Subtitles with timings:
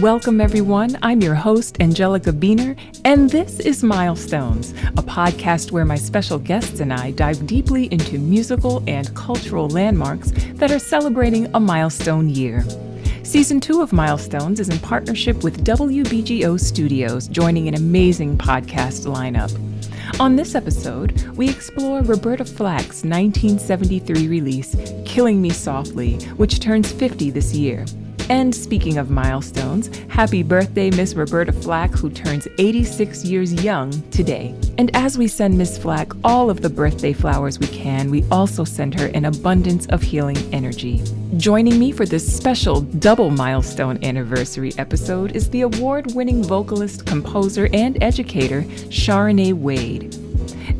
[0.00, 0.98] Welcome, everyone.
[1.02, 6.80] I'm your host, Angelika Beener, and this is Milestones, a podcast where my special guests
[6.80, 12.64] and I dive deeply into musical and cultural landmarks that are celebrating a milestone year.
[13.22, 19.52] Season two of Milestones is in partnership with WBGO Studios, joining an amazing podcast lineup.
[20.18, 24.74] On this episode, we explore Roberta Flack's 1973 release,
[25.04, 27.84] Killing Me Softly, which turns 50 this year.
[28.28, 34.54] And speaking of milestones, happy birthday, Miss Roberta Flack, who turns 86 years young today.
[34.78, 38.64] And as we send Miss Flack all of the birthday flowers we can, we also
[38.64, 41.02] send her an abundance of healing energy.
[41.36, 47.68] Joining me for this special double milestone anniversary episode is the award winning vocalist, composer,
[47.72, 50.14] and educator, Charenée Wade.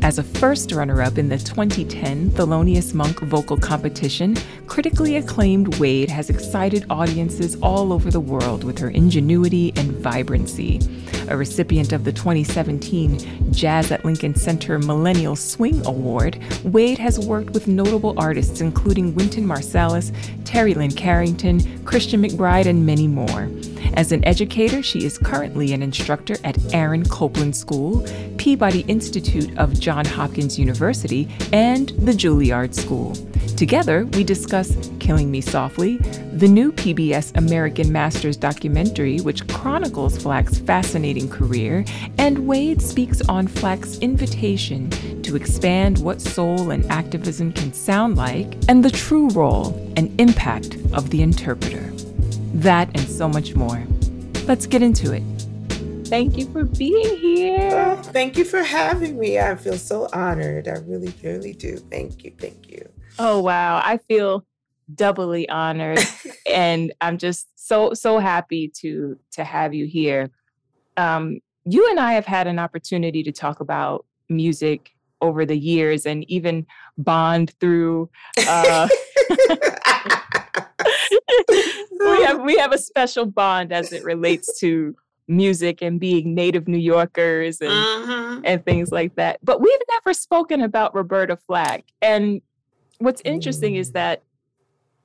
[0.03, 4.35] As a first runner up in the 2010 Thelonious Monk vocal competition,
[4.67, 10.81] critically acclaimed Wade has excited audiences all over the world with her ingenuity and vibrancy.
[11.29, 17.51] A recipient of the 2017 Jazz at Lincoln Center Millennial Swing Award, Wade has worked
[17.51, 20.11] with notable artists including Wynton Marsalis,
[20.43, 23.49] Terri Lyne Carrington, Christian McBride, and many more.
[23.95, 28.05] As an educator, she is currently an instructor at Aaron Copland School,
[28.37, 33.13] Peabody Institute of Johns Hopkins University, and the Juilliard School.
[33.55, 35.97] Together, we discuss Killing Me Softly,
[36.33, 41.85] the new PBS American Masters documentary, which chronicles Flack's fascinating career,
[42.17, 44.89] and Wade speaks on Flack's invitation
[45.21, 50.77] to expand what soul and activism can sound like, and the true role and impact
[50.93, 51.92] of the interpreter.
[52.53, 53.83] That and so much more.
[54.45, 55.23] Let's get into it.
[56.07, 57.71] Thank you for being here.
[57.73, 59.39] Oh, thank you for having me.
[59.39, 60.67] I feel so honored.
[60.67, 61.77] I really, really do.
[61.77, 62.31] Thank you.
[62.37, 62.87] Thank you.
[63.17, 63.81] Oh, wow.
[63.83, 64.45] I feel
[64.93, 65.99] doubly honored
[66.51, 70.29] and I'm just so so happy to to have you here.
[70.97, 74.91] Um, you and I have had an opportunity to talk about music
[75.21, 76.65] over the years and even
[76.97, 78.09] bond through
[78.47, 78.87] uh,
[81.49, 84.95] we have we have a special bond as it relates to
[85.27, 88.41] music and being native New Yorkers and uh-huh.
[88.43, 89.39] and things like that.
[89.43, 91.85] But we've never spoken about Roberta Flack.
[92.01, 92.41] And
[92.99, 93.79] what's interesting mm.
[93.79, 94.23] is that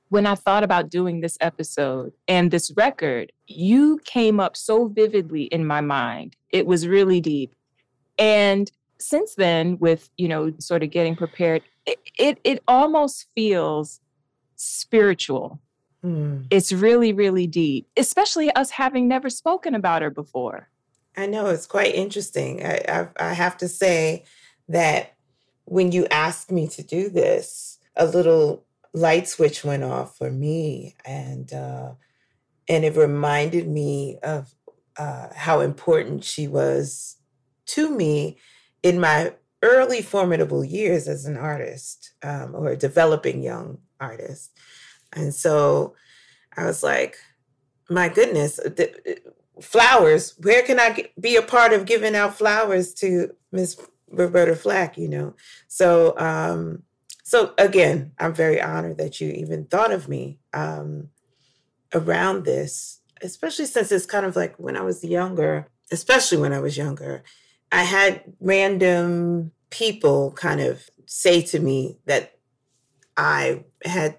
[0.09, 5.43] when I thought about doing this episode and this record, you came up so vividly
[5.43, 6.35] in my mind.
[6.49, 7.53] It was really deep.
[8.17, 14.01] And since then, with you know, sort of getting prepared, it it, it almost feels
[14.59, 15.61] spiritual
[16.03, 16.47] Mm.
[16.49, 20.69] It's really, really deep, especially us having never spoken about her before.
[21.17, 22.65] I know it's quite interesting.
[22.65, 24.23] I, I, I have to say
[24.69, 25.15] that
[25.65, 30.95] when you asked me to do this, a little light switch went off for me,
[31.03, 31.93] and uh,
[32.67, 34.55] and it reminded me of
[34.97, 37.17] uh, how important she was
[37.65, 38.37] to me
[38.81, 44.51] in my early formidable years as an artist um, or a developing young artist.
[45.13, 45.95] And so
[46.55, 47.17] I was like,
[47.89, 48.71] my goodness, uh,
[49.61, 50.35] flowers.
[50.39, 54.97] Where can I be a part of giving out flowers to Miss Roberta Flack?
[54.97, 55.35] You know,
[55.67, 56.83] so um,
[57.23, 61.09] so again, I'm very honored that you even thought of me um,
[61.93, 66.59] around this, especially since it's kind of like when I was younger, especially when I
[66.59, 67.23] was younger,
[67.71, 72.38] I had random people kind of say to me that
[73.19, 74.17] I had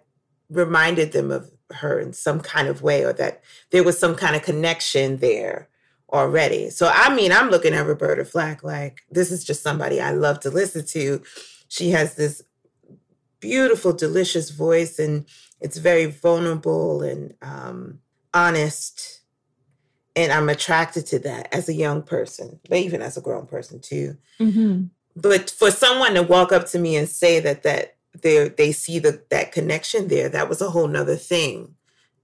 [0.50, 4.36] reminded them of her in some kind of way or that there was some kind
[4.36, 5.68] of connection there
[6.12, 6.68] already.
[6.68, 10.40] So I mean, I'm looking at Roberta Flack like this is just somebody I love
[10.40, 11.22] to listen to.
[11.68, 12.42] She has this
[13.38, 15.24] beautiful, delicious voice, and
[15.60, 18.00] it's very vulnerable and um,
[18.34, 19.22] honest.
[20.14, 23.80] And I'm attracted to that as a young person, but even as a grown person
[23.80, 24.18] too.
[24.40, 24.86] Mm-hmm.
[25.16, 28.98] But for someone to walk up to me and say that that they they see
[28.98, 31.74] the, that connection there that was a whole nother thing.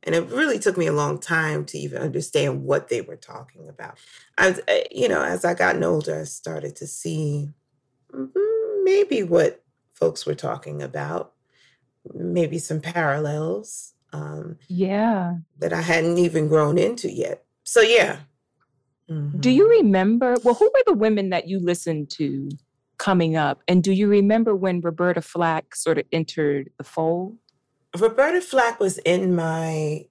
[0.02, 3.68] And it really took me a long time to even understand what they were talking
[3.68, 3.98] about.
[4.38, 7.50] I uh, you know as i gotten older i started to see
[8.12, 11.32] mm-hmm, maybe what folks were talking about
[12.14, 15.34] maybe some parallels um, yeah.
[15.58, 17.44] that i hadn't even grown into yet.
[17.64, 18.20] So yeah.
[19.10, 19.38] Mm-hmm.
[19.38, 22.48] do you remember well who were the women that you listened to
[22.98, 23.62] coming up.
[23.68, 27.36] And do you remember when Roberta Flack sort of entered the fold?
[27.98, 30.06] Roberta Flack was in my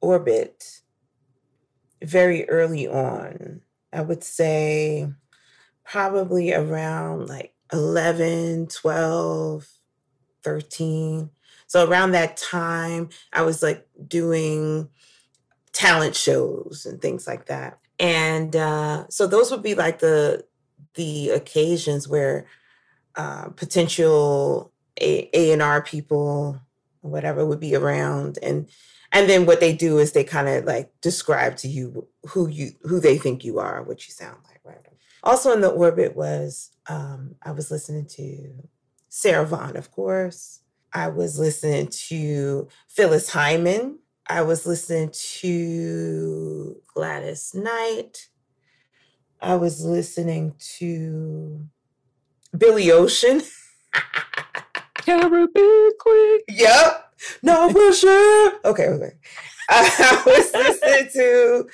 [0.00, 0.80] orbit
[2.02, 3.62] very early on.
[3.92, 5.08] I would say
[5.84, 9.68] probably around like 11, 12,
[10.42, 11.30] 13.
[11.66, 14.88] So around that time, I was like doing
[15.72, 17.78] talent shows and things like that.
[17.98, 20.44] And uh, so those would be like the
[20.94, 22.46] the occasions where
[23.16, 26.60] uh, potential A and R people,
[27.00, 28.68] whatever, would be around, and
[29.12, 32.72] and then what they do is they kind of like describe to you who you
[32.82, 34.78] who they think you are, what you sound like, right?
[35.22, 38.68] Also in the orbit was um, I was listening to
[39.08, 40.60] Sarah Vaughan, of course.
[40.92, 43.98] I was listening to Phyllis Hyman.
[44.28, 45.10] I was listening
[45.40, 48.28] to Gladys Knight.
[49.40, 51.66] I was listening to
[52.56, 53.42] Billy Ocean.
[54.96, 56.40] Caribbean Queen.
[56.48, 57.12] Yep.
[57.42, 58.52] No pressure.
[58.64, 59.12] Okay, okay.
[59.70, 61.68] I was listening to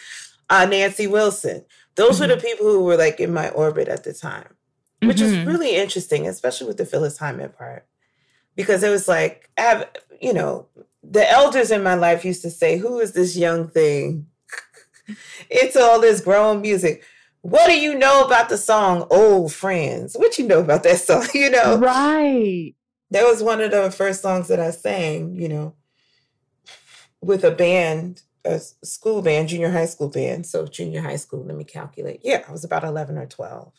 [0.49, 1.65] uh, Nancy Wilson.
[1.97, 2.23] Those mm-hmm.
[2.23, 2.47] were the mm-hmm.
[2.47, 4.55] people who were like in my orbit at the time,
[5.03, 5.47] which mm-hmm.
[5.47, 7.87] was really interesting, especially with the Phyllis Hyman part,
[8.57, 9.89] because it was like, I have,
[10.21, 10.67] you know,
[11.03, 14.27] the elders in my life used to say, Who is this young thing?
[15.51, 17.03] it's all this grown music.
[17.43, 20.15] What do you know about the song Old Friends?
[20.15, 21.27] What you know about that song?
[21.35, 21.79] You know?
[21.79, 22.75] Right.
[23.11, 25.75] That was one of the first songs that I sang, you know,
[27.21, 30.47] with a band, a school band, junior high school band.
[30.47, 32.21] So junior high school, let me calculate.
[32.23, 33.73] Yeah, I was about 11 or 12.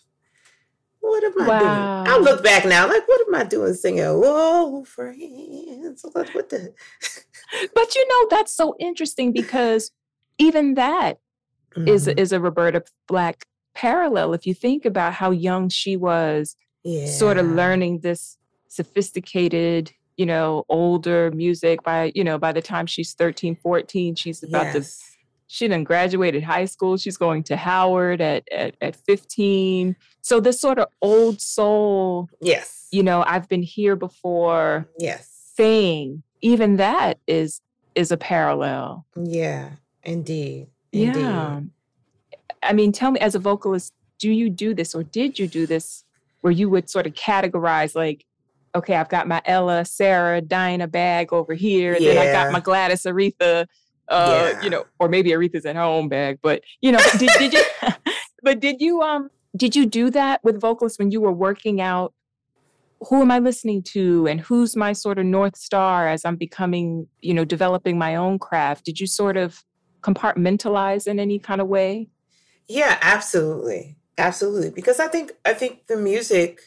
[0.99, 2.03] What am I wow.
[2.03, 2.15] doing?
[2.15, 4.03] I look back now, like, what am I doing singing?
[4.03, 6.05] Whoa, friends.
[6.11, 6.73] What, what the?
[7.73, 9.91] but you know, that's so interesting because
[10.37, 11.19] even that
[11.75, 11.87] mm-hmm.
[11.87, 14.33] is is a Roberta Flack parallel.
[14.33, 17.07] If you think about how young she was, yeah.
[17.07, 18.37] sort of learning this
[18.67, 24.43] sophisticated you know older music by you know by the time she's 13 14 she's
[24.43, 24.99] about yes.
[24.99, 25.05] to
[25.47, 30.59] she then graduated high school she's going to howard at, at at 15 so this
[30.59, 37.19] sort of old soul yes you know i've been here before yes thing even that
[37.27, 37.61] is
[37.95, 39.71] is a parallel yeah
[40.03, 41.19] indeed, indeed.
[41.19, 41.59] yeah
[42.63, 45.65] i mean tell me as a vocalist do you do this or did you do
[45.65, 46.03] this
[46.41, 48.25] where you would sort of categorize like
[48.75, 51.97] okay, I've got my Ella, Sarah, Dinah bag over here.
[51.99, 52.13] Yeah.
[52.13, 53.67] Then I got my Gladys, Aretha,
[54.07, 54.61] uh, yeah.
[54.61, 56.39] you know, or maybe Aretha's at home bag.
[56.41, 57.63] But you know, did, did you?
[58.43, 62.13] but did you um did you do that with vocalists when you were working out?
[63.07, 67.07] Who am I listening to, and who's my sort of north star as I'm becoming,
[67.21, 68.85] you know, developing my own craft?
[68.85, 69.63] Did you sort of
[70.01, 72.09] compartmentalize in any kind of way?
[72.71, 74.69] Yeah, absolutely, absolutely.
[74.69, 76.61] Because I think I think the music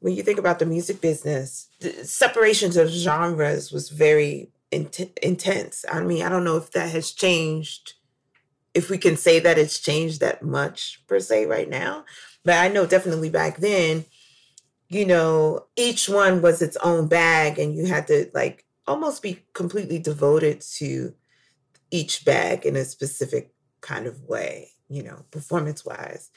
[0.00, 5.84] when you think about the music business, the separations of genres was very intense.
[5.90, 7.94] I mean, I don't know if that has changed,
[8.74, 12.04] if we can say that it's changed that much per se right now.
[12.44, 14.06] But I know definitely back then,
[14.88, 19.42] you know, each one was its own bag, and you had to like almost be
[19.54, 21.14] completely devoted to
[21.90, 23.52] each bag in a specific
[23.82, 26.30] kind of way, you know, performance wise.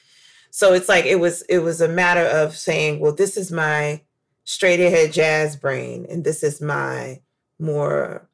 [0.49, 4.01] So it's like it was it was a matter of saying, well, this is my
[4.43, 7.21] straight ahead jazz brain, and this is my
[7.59, 8.27] more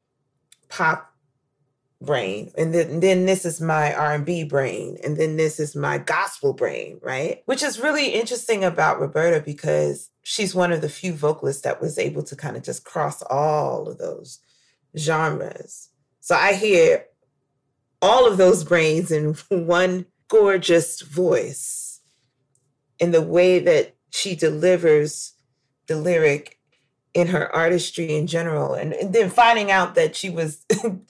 [0.70, 1.14] pop
[2.04, 5.98] brain and then, and then this is my r&b brain and then this is my
[5.98, 11.14] gospel brain right which is really interesting about roberta because she's one of the few
[11.14, 14.40] vocalists that was able to kind of just cross all of those
[14.98, 15.90] genres
[16.20, 17.06] so i hear
[18.04, 22.02] all of those brains in one gorgeous voice
[23.00, 25.34] in the way that she delivers
[25.88, 26.60] the lyric
[27.14, 28.74] in her artistry in general.
[28.74, 30.66] And, and then finding out that she was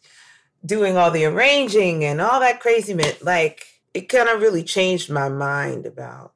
[0.66, 5.30] doing all the arranging and all that craziness, like it kind of really changed my
[5.30, 6.34] mind about,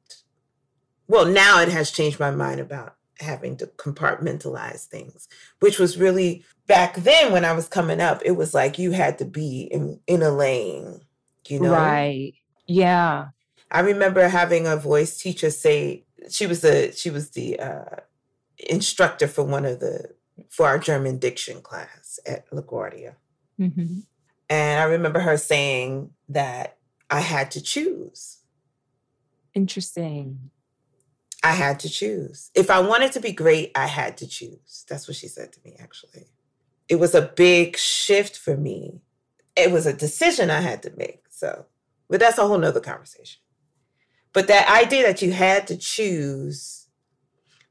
[1.06, 5.28] well, now it has changed my mind about having to compartmentalize things,
[5.60, 9.18] which was really back then when I was coming up, it was like you had
[9.18, 11.00] to be in, in a lane,
[11.48, 11.72] you know?
[11.72, 12.34] Right.
[12.68, 13.28] Yeah.
[13.70, 17.96] I remember having a voice teacher say she was the she was the uh,
[18.58, 20.14] instructor for one of the
[20.48, 23.14] for our German diction class at LaGuardia.
[23.60, 24.00] Mm-hmm.
[24.48, 26.78] And I remember her saying that
[27.10, 28.38] I had to choose.
[29.54, 30.50] Interesting.
[31.42, 32.50] I had to choose.
[32.54, 34.84] If I wanted to be great, I had to choose.
[34.88, 36.26] That's what she said to me, actually.
[36.88, 39.00] It was a big shift for me.
[39.56, 41.24] It was a decision I had to make.
[41.30, 41.66] So,
[42.08, 43.40] but that's a whole nother conversation.
[44.32, 46.86] But that idea that you had to choose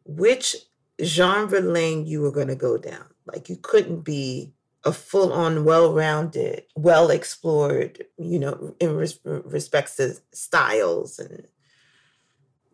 [0.06, 0.56] which
[1.04, 5.66] genre lane you were going to go down, like you couldn't be a full on,
[5.66, 11.48] well rounded, well explored, you know, in res- respects to styles and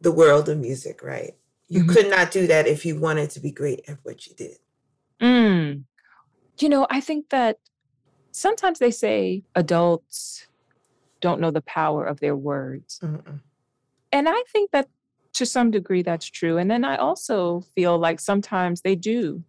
[0.02, 1.36] the world of music, right?
[1.68, 1.94] You mm-hmm.
[1.94, 4.58] could not do that if you wanted to be great at what you did.
[5.22, 5.84] Mm.
[6.60, 7.58] You know, I think that
[8.32, 10.48] sometimes they say adults
[11.22, 13.00] don't know the power of their words.
[13.02, 13.40] Mm-mm.
[14.12, 14.88] And I think that
[15.34, 16.58] to some degree that's true.
[16.58, 19.44] And then I also feel like sometimes they do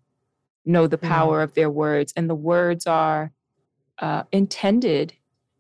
[0.65, 1.09] know the Mm.
[1.09, 3.33] power of their words, and the words are
[3.99, 5.13] uh, intended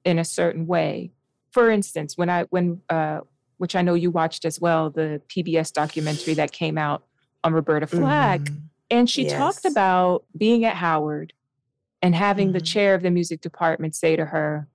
[0.04, 1.12] in a certain way.
[1.52, 3.20] For instance, when I when uh,
[3.58, 7.04] which I know you watched as well, the PBS documentary that came out
[7.44, 8.62] on Roberta Flack, Mhm.
[8.94, 11.32] And she talked about being at Howard
[12.00, 12.66] and having the Mhm.
[12.66, 14.68] chair of the music department say to her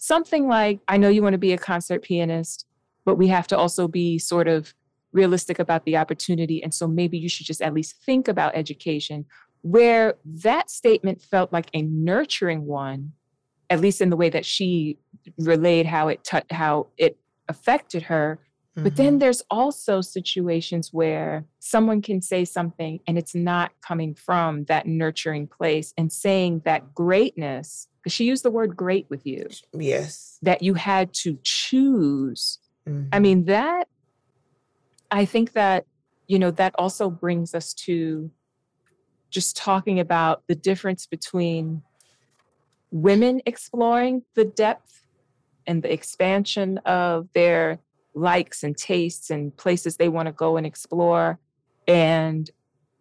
[0.00, 2.66] something like, I know you want to be a concert pianist,
[3.04, 4.74] but we have to also be sort of
[5.12, 6.62] realistic about the opportunity.
[6.62, 9.24] And so maybe you should just at least think about education.
[9.62, 13.12] Where that statement felt like a nurturing one,
[13.70, 14.98] at least in the way that she
[15.36, 18.38] relayed how it tou- how it affected her,
[18.82, 19.20] but then Mhm.
[19.20, 25.46] there's also situations where someone can say something and it's not coming from that nurturing
[25.46, 30.38] place and saying that greatness, because she used the word great with you, yes.
[30.42, 32.58] that you had to choose.
[32.86, 33.22] I Mhm.
[33.22, 33.88] mean, that,
[35.10, 35.86] I think that,
[36.26, 38.30] you know, that also brings us to
[39.30, 41.82] just talking about the difference between
[42.90, 45.04] women exploring the depth
[45.66, 47.78] and the expansion of their
[48.18, 51.38] likes and tastes and places they want to go and explore
[51.86, 52.50] and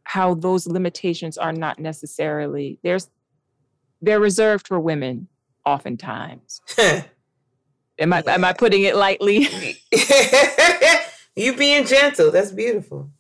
[0.04, 3.10] how those limitations are not necessarily there's
[4.02, 5.28] they're reserved for women
[5.66, 6.62] oftentimes
[8.00, 9.48] am i am i putting it lightly
[11.38, 12.32] you being gentle.
[12.32, 13.12] That's beautiful.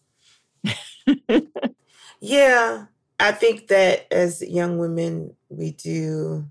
[2.19, 2.85] yeah,
[3.19, 6.45] I think that as young women, we do,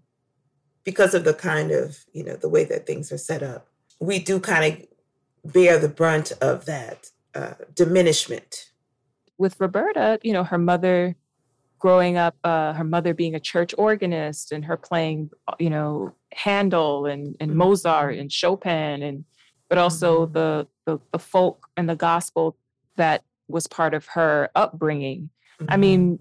[0.84, 3.68] because of the kind of, you know, the way that things are set up,
[4.00, 4.86] we do kind of
[5.52, 8.70] bear the brunt of that uh, diminishment.
[9.38, 11.14] with roberta you know her mother
[11.78, 17.04] growing up uh, her mother being a church organist and her playing you know handel
[17.06, 17.56] and, and Mhm.
[17.56, 19.24] mozart and chopin and
[19.68, 20.32] but also Mhm.
[20.32, 22.56] the, the the folk and the gospel
[22.96, 25.28] that was part of her upbringing
[25.68, 25.80] I Mhm.
[25.80, 26.18] mean,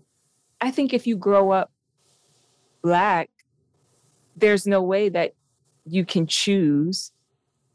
[0.62, 1.70] I think if you grow up
[2.82, 3.30] black,
[4.36, 5.34] there's no way that
[5.86, 7.12] you can choose,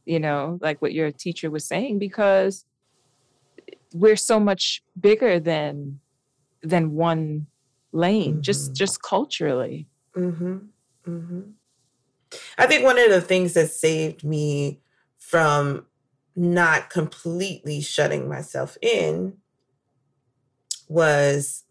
[0.05, 2.65] you know, like what your teacher was saying, because
[3.93, 6.01] we're so much bigger than
[6.63, 7.47] than one
[7.93, 8.77] lane, just Mhm.
[8.77, 9.89] just culturally.
[10.17, 10.59] Mm-hmm.
[11.07, 11.41] Mm-hmm.
[12.59, 14.81] I think one of the things that saved me
[15.19, 15.87] from
[16.37, 19.39] not completely shutting myself in
[20.89, 21.65] was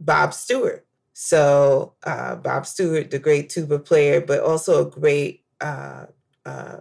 [0.00, 0.86] Bob Stewart.
[1.12, 6.06] So uh, Bob Stewart, the great tuba player, but also a great uh,
[6.44, 6.80] uh,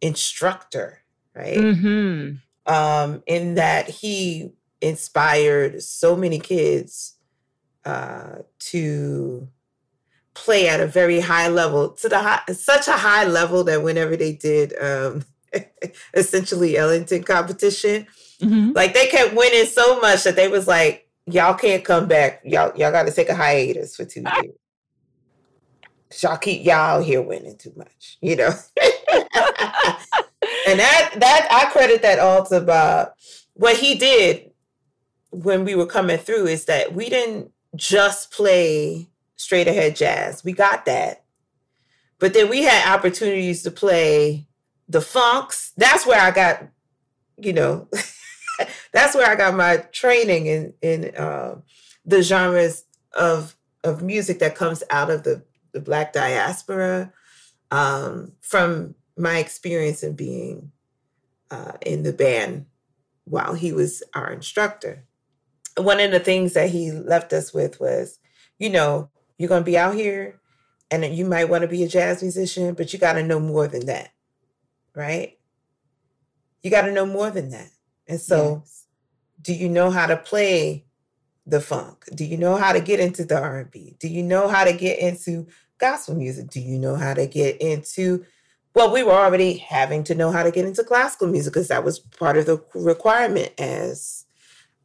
[0.00, 1.00] instructor,
[1.34, 1.56] right?
[1.56, 2.72] Mm-hmm.
[2.72, 7.14] um, in that he inspired so many kids
[7.84, 9.48] uh, to
[10.34, 14.16] play at a very high level, to the high, such a high level that whenever
[14.16, 15.24] they did um,
[16.14, 18.06] essentially Ellington competition,
[18.40, 18.72] Mm-hmm.
[18.72, 22.40] like they kept winning so much that they was like, y'all can't come back.
[22.42, 24.54] Y'all y'all got to take a hiatus for two years.
[26.10, 28.50] 'Cause Y'all keep y'all here winning too much, you know.
[28.82, 28.88] and
[30.78, 33.12] that that I credit that all to Bob.
[33.54, 34.50] What he did
[35.30, 40.42] when we were coming through is that we didn't just play straight ahead jazz.
[40.44, 41.24] We got that.
[42.18, 44.46] But then we had opportunities to play
[44.88, 45.72] the funks.
[45.76, 46.64] That's where I got,
[47.38, 47.88] you know,
[48.92, 51.62] that's where I got my training in in um
[52.04, 57.12] the genres of of music that comes out of the, the black diaspora
[57.70, 60.72] um, from my experience in being
[61.50, 62.66] uh, in the band
[63.24, 65.04] while he was our instructor.
[65.76, 68.18] One of the things that he left us with was,
[68.58, 70.40] you know, you're going to be out here
[70.90, 73.68] and you might want to be a jazz musician, but you got to know more
[73.68, 74.10] than that,
[74.94, 75.38] right?
[76.62, 77.70] You got to know more than that.
[78.08, 78.86] And so, Yes.
[79.40, 80.84] do you know how to play
[81.46, 82.04] the funk?
[82.14, 83.96] Do you know how to get into the R&B?
[83.98, 85.46] Do you know how to get into
[85.78, 86.50] gospel music?
[86.50, 88.24] Do you know how to get into
[88.74, 91.84] well, we were already having to know how to get into classical music because that
[91.84, 94.26] was part of the requirement as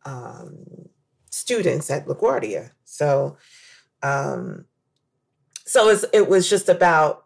[0.05, 0.89] um,
[1.29, 2.71] students at LaGuardia.
[2.83, 3.37] So,
[4.01, 4.65] um,
[5.65, 7.25] so it was just about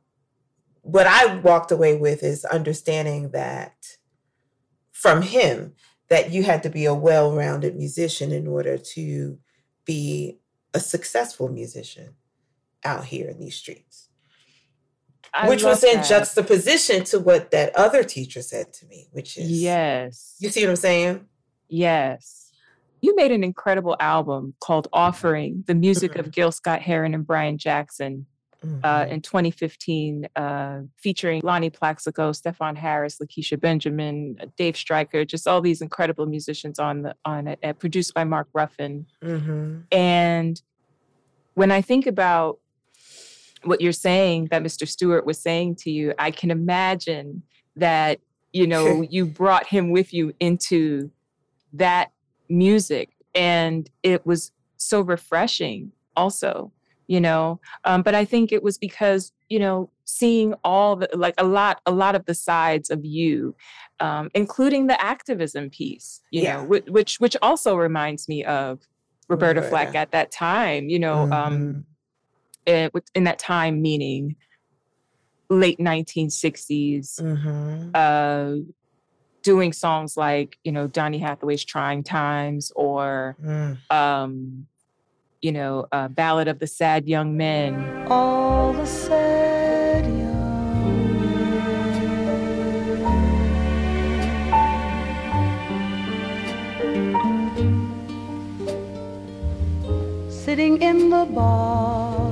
[0.81, 3.97] what I walked away with is understanding that
[4.91, 5.75] from him
[6.09, 9.37] that you had to be a well-rounded musician in order to
[9.85, 10.39] be
[10.73, 12.15] a successful musician
[12.83, 14.09] out here in these streets
[15.33, 16.07] I which was in that.
[16.07, 20.35] juxtaposition to what that other teacher said to me, which is Yes.
[20.39, 21.25] You see what I'm saying?
[21.67, 22.51] Yes.
[23.01, 26.31] You made an incredible album called Offering, the music of mm-hmm.
[26.31, 28.25] Gil Scott Heron and Brian Jackson.
[28.65, 28.79] Mm-hmm.
[28.83, 35.47] uh, in 2015, uh, featuring Lonnie Plaxico, Stefon Harris, Lakecia Benjamin, uh, Dave Stryker, just
[35.47, 39.05] all these incredible musicians on the on it, uh, produced by Mark Ruffin.
[39.23, 39.81] Mm-hmm.
[39.91, 40.61] And
[41.53, 42.59] when I think about
[43.63, 44.87] what you're saying that Mr.
[44.87, 47.43] Stewart was saying to you, I can imagine
[47.75, 48.19] that
[48.53, 51.11] you know you brought him with you into
[51.73, 52.11] that
[52.49, 56.71] music, and it was so refreshing also
[57.09, 61.33] you know um, but i think it was because you know seeing all the like
[61.37, 63.53] a lot a lot of the sides of you
[63.99, 66.57] um, including the activism piece you yeah.
[66.57, 68.87] know which which also reminds me of
[69.27, 71.35] roberta flack at that time you know um, mm-hmm.
[71.35, 71.85] um,
[72.65, 74.35] it, in that time meaning
[75.49, 77.89] late 1960s mm-hmm.
[77.95, 78.53] uh,
[79.41, 83.77] doing songs like you know donny hathaway's trying times or mm.
[83.91, 84.67] um,
[85.41, 88.07] you know, a Ballad of the Sad Young Men.
[88.09, 91.23] All the sad young
[100.01, 100.29] men.
[100.29, 102.27] Sitting in the bar.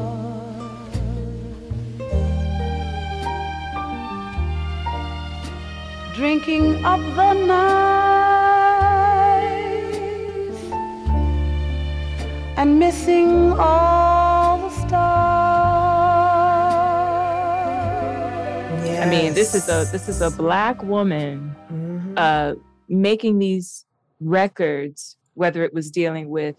[6.13, 8.06] Drinking up the night.
[12.57, 14.87] And missing all the stars.
[18.83, 19.05] Yes.
[19.05, 22.15] I mean, this is a this is a black woman mm-hmm.
[22.17, 22.55] uh,
[22.89, 23.85] making these
[24.19, 26.55] records, whether it was dealing with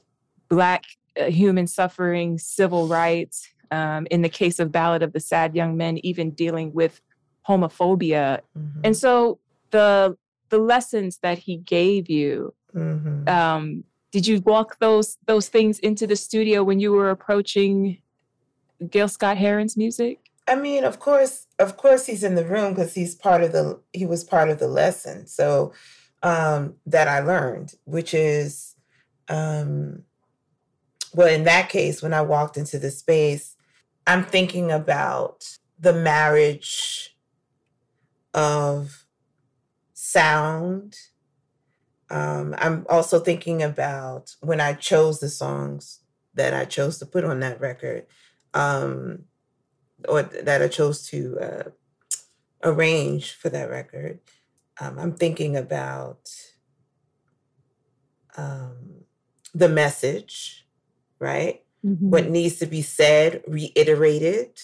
[0.49, 0.85] black
[1.21, 3.49] uh, human suffering, civil rights.
[3.71, 7.03] Um, in the case of Ballad of the Sad Young Men, even dealing with
[7.47, 8.81] homophobia, mm-hmm.
[8.83, 9.41] and so
[9.73, 10.17] the
[10.49, 13.29] the lessons that he gave you mm-hmm.
[13.29, 17.99] um, did you walk those those things into the studio when you were approaching
[18.91, 20.31] Gil Scott Heron's music?
[20.47, 23.81] I mean, of course, of course he's in the room because he's part of the
[23.93, 25.27] he was part of the lesson.
[25.27, 25.73] So
[26.23, 28.75] um that I learned, which is
[29.29, 30.05] um
[31.15, 33.57] well, in that case, when I walked into the space,
[34.07, 37.17] I'm thinking about the marriage
[38.35, 39.07] of
[39.95, 40.97] sound
[42.11, 46.01] um, I'm also thinking about when I chose the songs
[46.35, 48.07] that I chose to put on that record,
[48.55, 49.25] um,
[50.09, 51.71] or that I chose to uh,
[52.63, 54.21] arrange for that record.
[54.81, 56.31] Um, I'm thinking about
[58.37, 59.05] um,
[59.55, 60.67] the message,
[61.19, 61.63] right?
[61.85, 62.11] Mm-hmm.
[62.11, 64.61] What needs to be said, reiterated.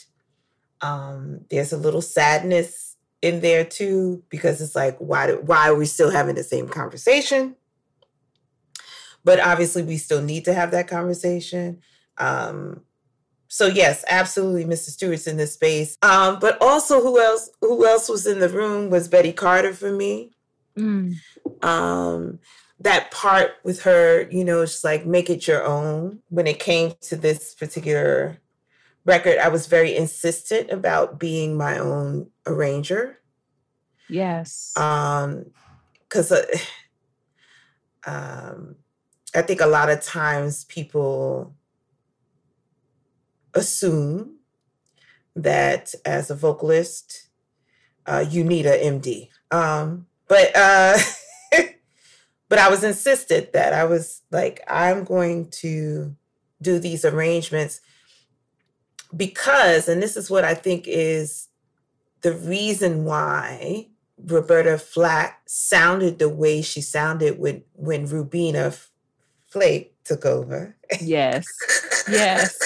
[0.81, 2.94] Um, there's a little sadness
[3.25, 6.69] in there too because it's like why do, why are we still having the same
[6.69, 7.57] conversation?
[9.25, 11.81] But obviously we still need to have that conversation.
[12.19, 12.83] Um
[13.49, 15.97] so yes absolutely mr stewart's in this space.
[16.03, 19.91] Um but also who else who else was in the room was betty carter for
[19.91, 20.31] me.
[20.77, 21.15] Mm.
[21.63, 22.41] um
[22.81, 26.93] that part with her you know it's like make it your own when it came
[27.01, 28.41] to this particular
[29.05, 33.21] record, I was very insistent about being my own arranger.
[34.09, 34.77] Yes.
[34.77, 35.47] Um,
[36.09, 36.45] because uh,
[38.07, 38.77] um,
[39.35, 41.55] I think a lot of times people
[43.55, 44.37] assume
[45.37, 47.29] that as a vocalist,
[48.07, 49.29] uh, you need an MD.
[49.51, 50.99] Um, but uh,
[52.49, 56.15] but I was insisted that I was like, I'm going to
[56.63, 57.81] do these arrangements
[59.17, 61.49] because, and this is what I think is
[62.23, 68.75] the reason why Roberta Flack sounded the way she sounded when when Rubina
[69.49, 70.77] Flake took over.
[71.01, 71.47] Yes.
[72.09, 72.59] Yes.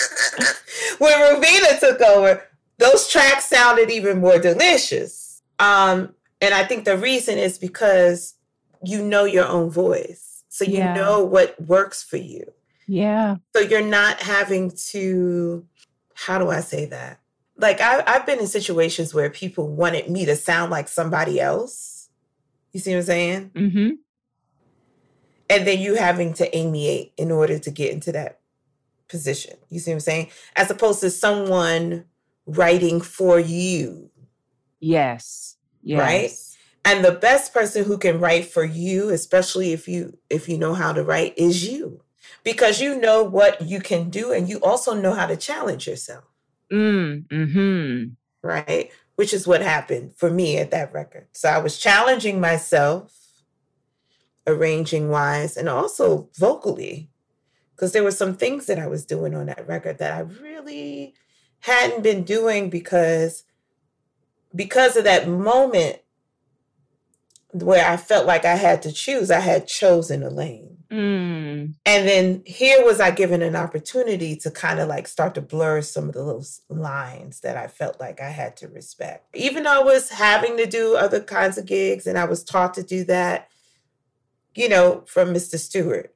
[0.98, 2.42] when Rubina took over,
[2.78, 5.42] those tracks sounded even more delicious.
[5.58, 8.34] Um, and I think the reason is because
[8.82, 10.44] you know your own voice.
[10.48, 10.94] So you yeah.
[10.94, 12.52] know what works for you.
[12.86, 13.36] Yeah.
[13.54, 15.64] So you're not having to
[16.18, 17.20] how do I say that?
[17.56, 22.08] Like I, I've been in situations where people wanted me to sound like somebody else.
[22.72, 23.50] You see what I'm saying?
[23.54, 23.90] Mm-hmm.
[25.48, 28.40] And then you having to amiate in order to get into that
[29.08, 29.56] position.
[29.70, 30.30] You see what I'm saying?
[30.56, 32.04] As opposed to someone
[32.46, 34.10] writing for you.
[34.80, 35.56] Yes.
[35.82, 36.00] yes.
[36.00, 36.32] Right?
[36.84, 40.74] And the best person who can write for you, especially if you if you know
[40.74, 42.02] how to write, is you
[42.48, 46.24] because you know what you can do and you also know how to challenge yourself.
[46.72, 48.04] Mm, hmm
[48.42, 48.90] Right?
[49.16, 51.26] Which is what happened for me at that record.
[51.32, 53.12] So I was challenging myself,
[54.46, 57.10] arranging wise, and also vocally,
[57.76, 61.12] because there were some things that I was doing on that record that I really
[61.60, 63.44] hadn't been doing because
[64.54, 65.98] because of that moment
[67.52, 70.77] where I felt like I had to choose, I had chosen a lane.
[70.90, 71.74] Mm.
[71.84, 75.82] And then here was I given an opportunity to kind of like start to blur
[75.82, 79.26] some of those lines that I felt like I had to respect.
[79.36, 82.74] Even though I was having to do other kinds of gigs and I was taught
[82.74, 83.48] to do that,
[84.54, 85.58] you know, from Mr.
[85.58, 86.14] Stewart,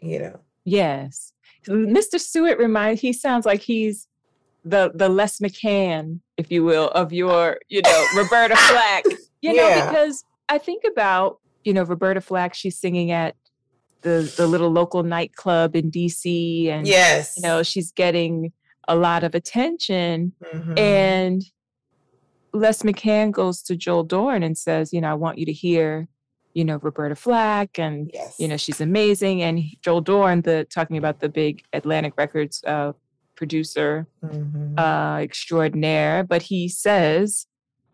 [0.00, 0.40] you know.
[0.64, 1.32] Yes.
[1.68, 2.18] Mr.
[2.18, 4.08] Stewart reminds he sounds like he's
[4.64, 9.04] the the Les McCann, if you will, of your, you know, Roberta Flack.
[9.42, 13.36] You know, because I think about, you know, Roberta Flack, she's singing at
[14.02, 18.52] the the little local nightclub in DC and yes you know she's getting
[18.88, 20.78] a lot of attention mm-hmm.
[20.78, 21.42] and
[22.52, 26.08] Les McCann goes to Joel Dorn and says you know I want you to hear
[26.54, 28.36] you know Roberta Flack and yes.
[28.38, 32.92] you know she's amazing and Joel Dorn the talking about the big Atlantic Records uh,
[33.36, 34.78] producer mm-hmm.
[34.78, 37.46] uh, extraordinaire but he says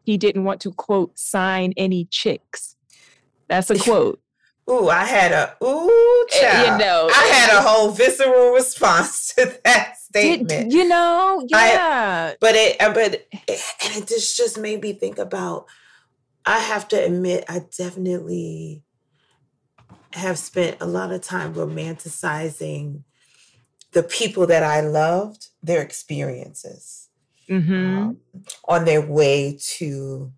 [0.05, 2.77] he didn't want to quote sign any chicks
[3.49, 4.21] that's a quote
[4.69, 6.67] Ooh, I had a ooh, eh, child.
[6.81, 10.73] you know, I had a whole visceral response to that statement.
[10.73, 12.33] You know, yeah.
[12.33, 13.29] I, but it, uh, but it,
[13.85, 15.67] and it just just made me think about.
[16.45, 18.83] I have to admit, I definitely
[20.13, 23.03] have spent a lot of time romanticizing
[23.93, 27.09] the people that I loved, their experiences,
[27.49, 27.99] mm-hmm.
[27.99, 28.17] um,
[28.69, 30.33] on their way to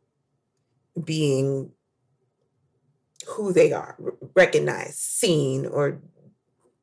[1.04, 1.70] being
[3.28, 3.96] who they are,
[4.34, 6.00] recognized, seen, or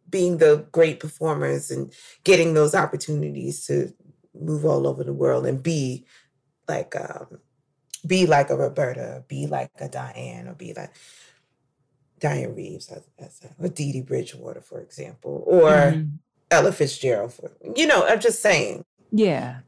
[0.09, 1.91] being the great performers and
[2.23, 3.93] getting those opportunities to
[4.39, 6.05] move all over the world and be
[6.67, 7.39] like um,
[8.05, 10.91] be like a Roberta, be like a Diane, or be like
[12.19, 16.15] Dianne Reeves, as, as a, or Dee Dee Bridgewater, for example, or mm-hmm.
[16.51, 17.33] Ella Fitzgerald.
[17.33, 18.85] For, you know, I'm just saying.
[19.11, 19.59] Yeah.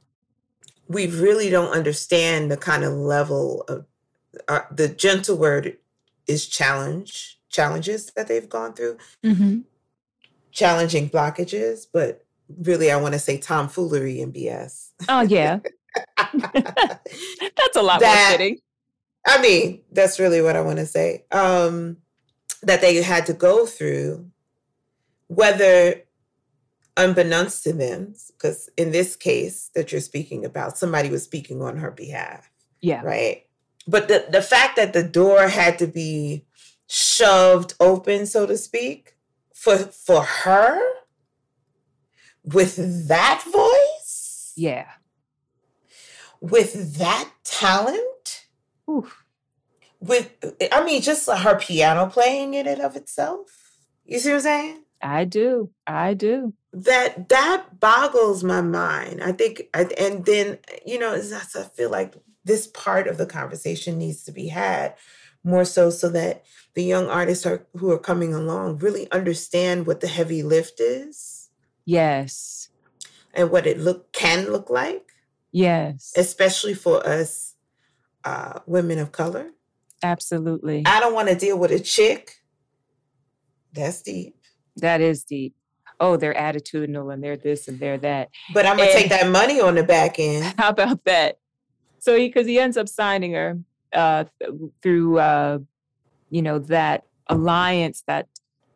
[0.88, 3.86] We really don't understand the kind of level of
[4.48, 5.78] uh, the gentle word
[6.28, 9.60] is challenge challenges that they've gone through, mm-hmm.
[10.52, 12.26] challenging blockages, but
[12.62, 14.92] really, I want to say tomfoolery and BS.
[15.10, 15.60] Oh yeah,
[16.18, 18.60] that's a lot that, more fitting.
[19.26, 21.26] I mean, that's really what I want to say.
[21.32, 21.98] Um,
[22.63, 24.30] that they had to go through,
[25.28, 26.02] whether
[26.96, 31.78] unbeknownst to them, because in this case that you're speaking about, somebody was speaking on
[31.78, 32.50] her behalf.
[32.82, 33.02] Yeah.
[33.02, 33.47] Right
[33.88, 36.45] but the, the fact that the door had to be
[36.88, 39.15] shoved open, so to speak,
[39.54, 40.80] for for her
[42.43, 44.54] with that voice.
[44.56, 44.88] Yeah.
[46.39, 48.47] With that talent.
[48.89, 49.23] Oof.
[50.00, 50.32] With
[50.71, 53.47] I mean, just her piano playing in it of itself.
[54.06, 54.84] You see what I'm saying?
[55.02, 55.71] I do.
[55.86, 56.54] I do.
[56.84, 59.24] That that boggles my mind.
[59.24, 64.24] I think, and then you know, I feel like this part of the conversation needs
[64.24, 64.96] to be had
[65.44, 66.44] more so so that
[66.76, 71.50] the young artists are who are coming along really understand what the heavy lift is.
[71.86, 72.70] Yes.
[73.34, 75.13] And what it look can look like.
[75.52, 76.13] Yes.
[76.16, 77.56] Especially for us
[78.24, 79.52] uh, women of color.
[80.04, 80.84] Absolutely.
[80.86, 82.44] I don't want to deal with a chick.
[83.74, 84.36] That's deep.
[84.76, 85.56] That is deep
[86.00, 88.30] oh, they're attitudinal and they're this and they're that.
[88.54, 90.54] But I'm gonna and, take that money on the back end.
[90.58, 91.40] How about that?
[92.00, 93.60] so he because he ends up signing her
[93.94, 94.26] uh,
[94.82, 95.60] through uh,
[96.30, 98.28] you know that alliance, that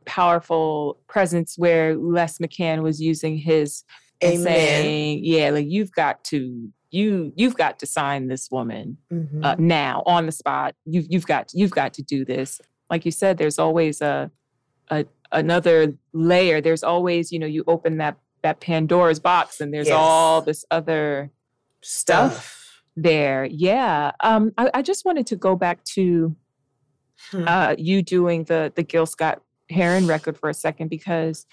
[0.05, 3.83] powerful presence where Les McCann was using his
[4.21, 9.15] and saying, "Yeah, like you've got to." You you've got to sign this woman uh,
[9.15, 9.43] mm-hmm.
[9.45, 10.75] uh, now on the spot.
[10.83, 12.59] You've you've got you've got to do this.
[12.89, 14.29] Like you said, there's always a,
[14.89, 16.61] a another layer.
[16.61, 19.95] There's always you know you open that that Pandora's box and there's yes.
[19.95, 21.31] all this other
[21.81, 22.33] stuff.
[22.33, 22.61] stuff
[22.95, 23.45] there.
[23.45, 24.11] Yeah.
[24.19, 26.35] Um, I, I, just wanted to go back to
[27.31, 27.47] hmm.
[27.47, 31.45] uh, you doing the the Gil Scott Heron record for a second because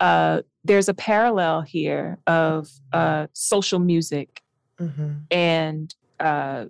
[0.00, 4.42] uh, there's a parallel here of uh, social music,
[4.80, 5.14] mm-hmm.
[5.30, 6.66] and uh,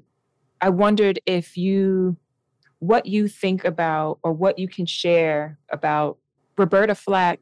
[0.61, 2.17] I wondered if you
[2.79, 6.17] what you think about or what you can share about
[6.59, 7.41] Roberta Flack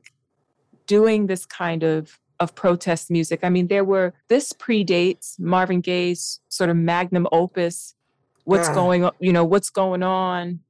[0.86, 3.40] doing this kind of of protest music.
[3.42, 7.94] I mean, there were, this predates Marvin Gaye's sort of magnum opus,
[8.44, 10.60] what's going on, you know, what's going on,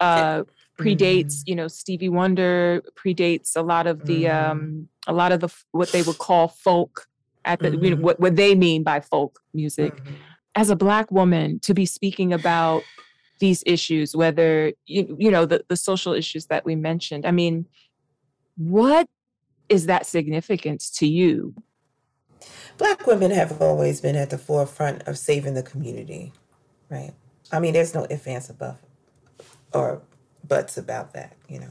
[0.00, 0.42] uh,
[0.78, 1.42] predates, mm-hmm.
[1.46, 4.50] you know, Stevie Wonder, predates a lot of the, mm-hmm.
[4.50, 7.06] um, a lot of the, what they would call folk
[7.46, 7.84] at the, mm-hmm.
[7.84, 8.04] you know, mm-hmm.
[8.04, 9.96] what, what they mean by folk music.
[9.96, 10.14] Mm-hmm.
[10.56, 12.82] As a Black woman, to be speaking about
[13.38, 17.64] these issues, whether, you, you know, the, the social issues that we mentioned, I mean,
[18.56, 19.06] what
[19.68, 21.54] is that significance to you?
[22.76, 26.32] Black women have always been at the forefront of saving the community,
[26.90, 27.12] right?
[27.52, 28.78] I mean, there's no ifs, ands, above
[29.72, 30.02] or
[30.46, 31.70] buts about that, you know.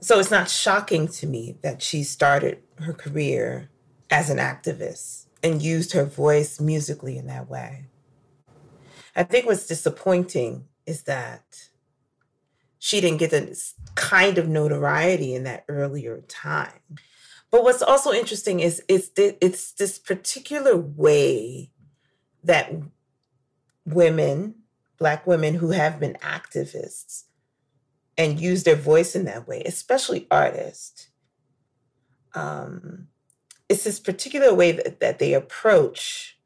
[0.00, 3.68] So it's not shocking to me that she started her career
[4.10, 7.86] as an activist and used her voice musically in that way.
[9.16, 11.67] I think what's disappointing is that
[12.78, 16.98] she didn't get the kind of notoriety in that earlier time.
[17.50, 21.70] But what's also interesting is it's it's this particular way
[22.44, 22.72] that
[23.84, 24.54] women,
[24.98, 27.24] black women who have been activists
[28.16, 31.08] and use their voice in that way, especially artists.
[32.34, 33.08] Um,
[33.68, 36.38] it's this particular way that, that they approach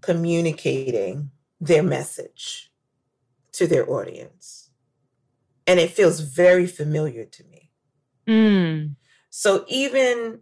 [0.00, 1.30] communicating
[1.60, 2.72] their message
[3.52, 4.57] to their audience.
[5.68, 7.70] And it feels very familiar to me.
[8.26, 8.96] Mm.
[9.30, 10.40] So even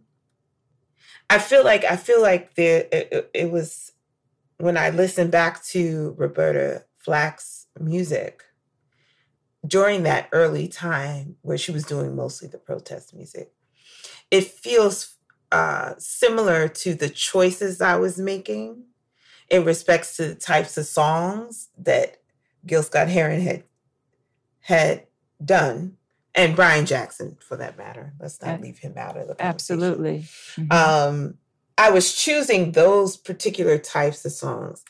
[1.28, 3.92] I feel like I feel like there it, it was
[4.58, 8.42] when I listened back to Roberta Flack's music
[9.66, 13.52] during that early time where she was doing mostly the protest music,
[14.30, 15.16] it feels
[15.52, 18.84] uh, similar to the choices I was making
[19.50, 22.18] in respects to the types of songs that
[22.66, 23.64] Gil Scott Heron had
[24.60, 25.05] had
[25.44, 25.96] done,
[26.35, 28.12] and Brian Jackson for that matter.
[28.20, 30.27] Let's not leave him out of the absolutely.
[30.57, 30.72] Mm-hmm.
[30.72, 31.35] Um,
[31.79, 34.85] I was choosing those particular types of songs,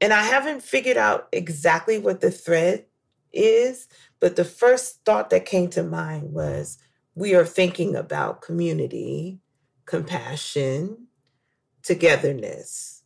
[0.00, 2.86] and I haven't figured out exactly what the thread
[3.32, 3.88] is,
[4.20, 6.78] but the first thought that came to mind was
[7.14, 9.40] we are thinking about community,
[9.84, 11.06] compassion,
[11.82, 13.02] togetherness.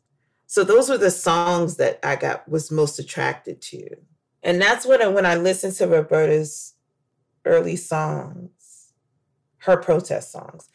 [0.47, 3.97] So those were the songs that I got was most attracted to.
[4.43, 6.75] And that's when I, when I listened to Roberta's
[7.45, 8.93] early songs,
[9.59, 10.69] her protest songs,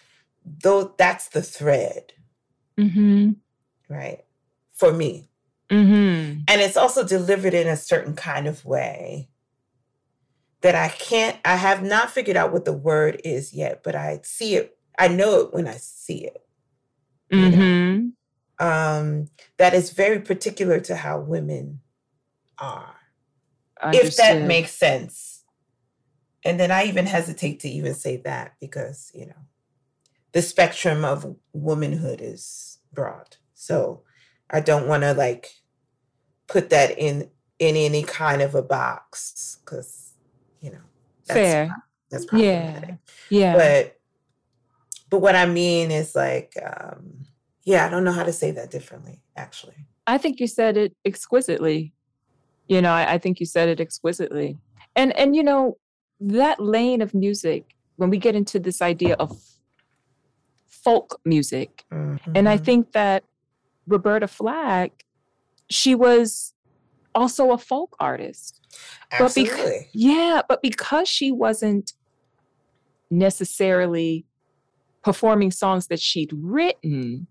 [0.46, 2.14] though that's the thread.
[2.78, 3.32] Mm-hmm.
[3.88, 4.24] Right.
[4.72, 5.30] For me.
[5.70, 6.42] Mm-hmm.
[6.48, 9.30] And it's also delivered in a certain kind of way
[10.62, 14.20] that I can't, I have not figured out what the word is yet, but I
[14.24, 16.46] see it, I know it when I see it.
[17.32, 18.10] Mm-hmm.
[18.66, 21.80] Um, that is very particular to how women
[22.60, 22.96] are.
[23.82, 24.10] Understood.
[24.10, 25.44] If that makes sense.
[26.44, 29.34] And then I even hesitate to even say that because, you know,
[30.32, 33.38] the spectrum of womanhood is broad.
[33.54, 34.04] So
[34.50, 35.50] I don't want to like
[36.48, 40.14] put that in in any kind of a box because
[40.62, 40.82] you know
[41.28, 41.76] that's fair.
[42.10, 42.98] That's problematic.
[43.30, 43.56] Yeah.
[43.56, 43.56] Yeah.
[43.56, 44.00] But
[45.10, 47.26] but what I mean is like, um,
[47.64, 49.88] yeah, I don't know how to say that differently, actually.
[50.08, 51.94] I think you said it exquisitely.
[52.72, 54.58] You know, I, I think you said it exquisitely.
[54.96, 55.78] And and you know,
[56.22, 59.38] that lane of music, when we get into this idea of
[60.70, 62.32] folk music, mm-hmm.
[62.34, 63.26] and I think that
[63.88, 65.04] Roberta Flack,
[65.70, 66.54] she was
[67.14, 68.62] also a folk artist.
[69.12, 69.52] Absolutely.
[69.52, 71.92] But because, yeah, but because she wasn't
[73.10, 74.26] necessarily
[75.04, 77.28] performing songs that she'd written,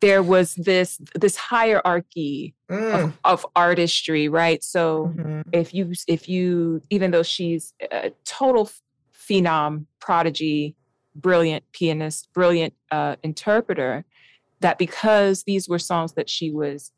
[0.00, 2.92] there was this this hierarchy mm.
[2.92, 4.62] of, of, artistry, right?
[4.64, 5.42] So mm-hmm.
[5.52, 8.70] if you if you even though she's a total
[9.14, 10.74] phenom, prodigy,
[11.14, 14.04] brilliant pianist, brilliant uh, interpreter,
[14.60, 16.92] that because these were songs that she was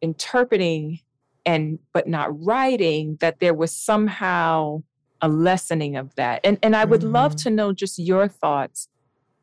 [0.00, 1.00] interpreting
[1.44, 4.82] and but not writing that there was somehow
[5.22, 7.12] a lessening of that and and i would mm-hmm.
[7.12, 8.88] love to know just your thoughts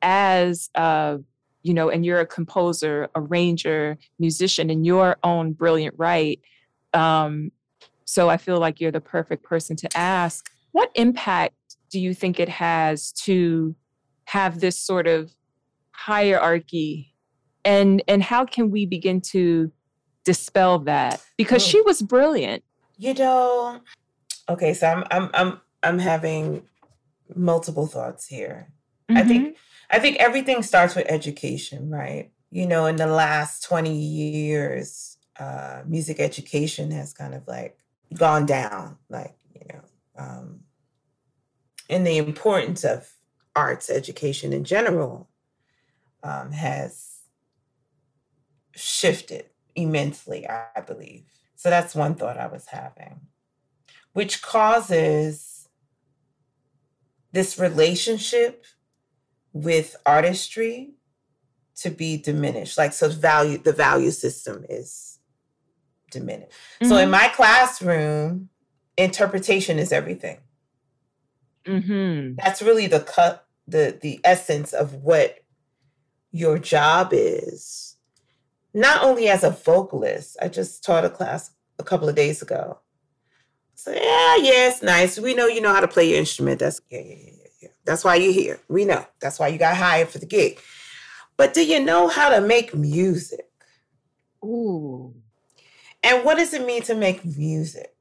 [0.03, 1.17] as uh
[1.63, 6.39] you know and you're a composer arranger musician in your own brilliant right
[6.93, 7.52] um
[8.06, 11.56] so i feel like you're the perfect person to ask what impact
[11.89, 13.76] do you think it has to
[14.26, 15.32] have this sort of
[15.91, 17.13] hierarchy?
[17.63, 19.71] And and how can we begin to
[20.26, 21.23] dispel that?
[21.38, 22.63] Because she was brilliant.
[22.97, 23.80] You know
[24.49, 26.63] okay so i'm i'm i'm i'm having
[27.34, 28.67] multiple thoughts here.
[29.10, 29.17] Mm-hmm.
[29.17, 29.58] i think
[29.93, 35.82] i think everything starts with education right you know in the last 20 years uh
[35.86, 37.77] music education has kind of like
[38.13, 39.82] gone down like you know
[40.17, 40.60] um
[41.89, 43.10] and the importance of
[43.56, 45.29] arts education in general
[46.23, 47.19] um, has
[48.75, 51.25] shifted immensely, I believe.
[51.56, 53.21] So that's one thought I was having,
[54.13, 55.67] which causes
[57.32, 58.65] this relationship
[59.53, 60.91] with artistry
[61.77, 62.77] to be diminished.
[62.77, 65.19] Like, so value, the value system is
[66.11, 66.51] diminished.
[66.51, 66.89] Mm-hmm.
[66.89, 67.11] So in mm-hmm.
[67.11, 68.49] my classroom,
[68.97, 70.39] interpretation is everything.
[71.65, 72.35] Mm-hmm.
[72.43, 75.39] That's really the cut, the the essence of what
[76.31, 77.95] your job is,
[78.73, 82.79] not only as a vocalist, I just taught a class a couple of days ago.
[83.75, 85.19] So yeah, yeah, it's nice.
[85.19, 86.59] We know you know how to play your instrument.
[86.59, 87.42] That's yeah, yeah, yeah.
[87.86, 88.60] That's why you're here.
[88.69, 89.06] We know.
[89.19, 90.60] That's why you got hired for the gig.
[91.38, 93.48] But do you know how to make music?
[94.43, 95.13] Ooh.
[96.02, 97.93] And what does it mean to make music?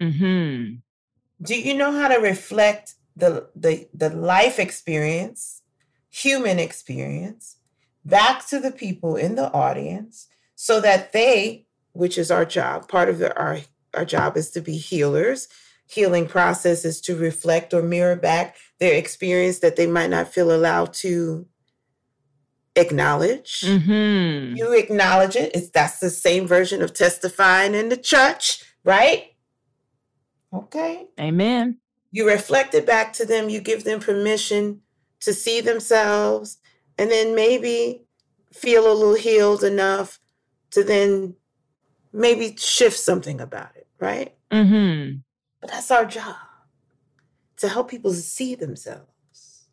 [0.00, 0.76] Hmm.
[1.40, 5.62] Do you know how to reflect the the the life experience,
[6.10, 7.56] human experience,
[8.04, 13.08] back to the people in the audience so that they, which is our job, part
[13.08, 13.60] of the, our
[13.94, 15.48] our job is to be healers.
[15.88, 20.54] Healing process is to reflect or mirror back their experience that they might not feel
[20.54, 21.46] allowed to
[22.74, 23.64] acknowledge.
[23.64, 24.54] Hmm.
[24.56, 25.52] You acknowledge it.
[25.54, 29.32] It's that's the same version of testifying in the church, right?
[30.52, 31.06] Okay.
[31.18, 31.78] Amen.
[32.10, 33.48] You reflect it back to them.
[33.48, 34.82] You give them permission
[35.20, 36.58] to see themselves
[36.98, 38.06] and then maybe
[38.52, 40.18] feel a little healed enough
[40.70, 41.34] to then
[42.12, 44.34] maybe shift something about it, right?
[44.50, 45.16] Hmm.
[45.60, 46.36] But that's our job
[47.58, 49.68] to help people see themselves,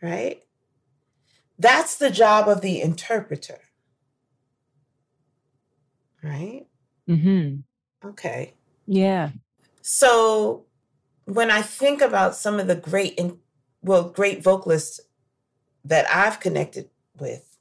[0.00, 0.42] right?
[1.58, 3.58] That's the job of the interpreter,
[6.22, 6.66] right?
[7.06, 7.56] Hmm.
[8.04, 8.54] Okay.
[8.86, 9.30] Yeah.
[9.82, 10.64] So
[11.26, 13.38] when I think about some of the great, in,
[13.82, 15.00] well, great vocalists
[15.84, 17.58] that I've connected with,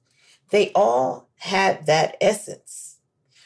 [0.51, 2.97] they all had that essence,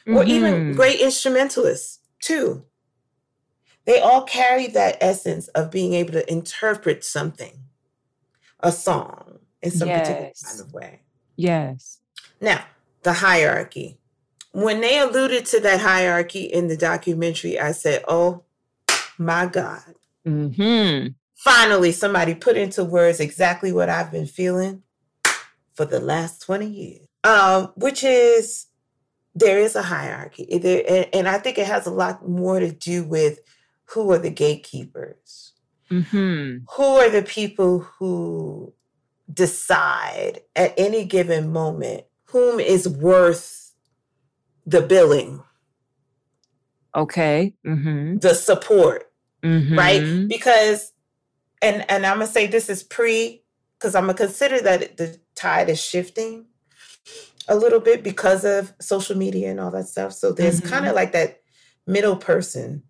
[0.07, 0.75] or even Mhm.
[0.75, 2.65] great instrumentalists too.
[3.85, 7.59] They all carry that essence of being able to interpret something,
[8.59, 11.01] a song, in some particular kind of way.
[11.35, 11.99] Yes.
[12.41, 12.65] Now,
[13.03, 13.99] the hierarchy.
[14.51, 18.43] When they alluded to that hierarchy in the documentary, I said, oh
[19.17, 19.95] my God.
[20.23, 21.07] Hmm.
[21.35, 24.81] Finally, somebody put into words exactly what I've been feeling
[25.73, 28.67] for the last 20 years, um, which is
[29.35, 30.57] there is a hierarchy.
[30.57, 33.39] There, and, and I think it has a lot more to do with
[33.89, 35.53] who are the gatekeepers,
[35.89, 36.57] Hmm.
[36.71, 38.73] who are the people who
[39.31, 43.71] decide at any given moment whom is worth
[44.65, 45.43] the billing,
[46.95, 47.53] Okay.
[47.63, 48.17] Hmm.
[48.17, 49.11] the support,
[49.43, 49.77] Hmm.
[49.77, 50.27] right?
[50.27, 50.91] Because,
[51.61, 53.43] and and I'm gonna say this is pre,
[53.77, 56.47] because I'm gonna consider that the tide is shifting
[57.47, 60.13] a little bit because of social media and all that stuff.
[60.13, 60.89] So there's kind Mhm.
[60.89, 61.41] of like that
[61.85, 62.83] middle person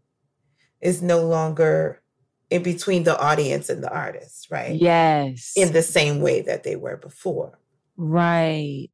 [0.81, 2.01] is no longer
[2.49, 4.79] in between the audience and the artist, right?
[4.79, 5.53] Yes.
[5.55, 7.59] In the same way that they were before.
[7.97, 8.89] right.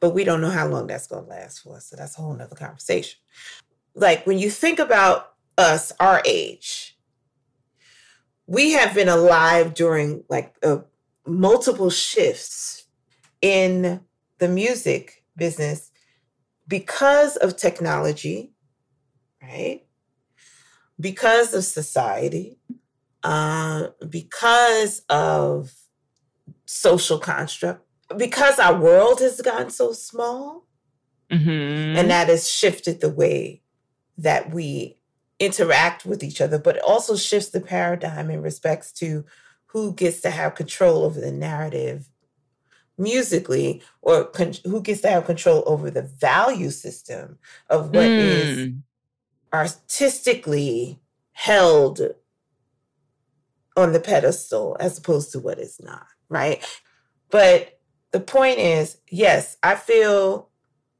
[0.00, 1.80] But we don't know how long that's gonna last for.
[1.80, 3.18] So that's a whole nother conversation.
[3.94, 6.98] Like when you think about us, our age,
[8.46, 10.78] we have been alive during like uh,
[11.26, 12.86] multiple shifts
[13.40, 14.00] in
[14.38, 15.90] the music business
[16.68, 18.52] because of technology,
[19.42, 19.83] right?
[21.00, 22.58] Because of society,
[23.22, 25.72] uh, because of
[26.66, 27.84] social construct,
[28.16, 30.66] because our world has gotten so small,
[31.30, 31.96] Hmm.
[31.96, 33.62] and that has shifted the way
[34.18, 34.98] that we
[35.40, 39.24] interact with each other, but it also shifts the paradigm in respects to
[39.66, 42.08] who gets to have control over the narrative
[42.96, 48.58] musically or con- who gets to have control over the value system of what is
[48.68, 48.82] Mm.
[49.54, 51.00] Artistically
[51.32, 52.00] held
[53.76, 56.64] on the pedestal as opposed to what is not, right?
[57.30, 57.78] But
[58.12, 60.50] the point is, yes, I feel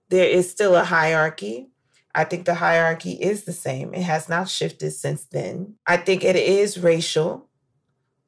[0.09, 1.71] there is still a hierarchy.
[2.14, 3.95] I think the hierarchy is the same.
[3.95, 5.75] It has not shifted since then.
[5.87, 7.49] I think it is racial.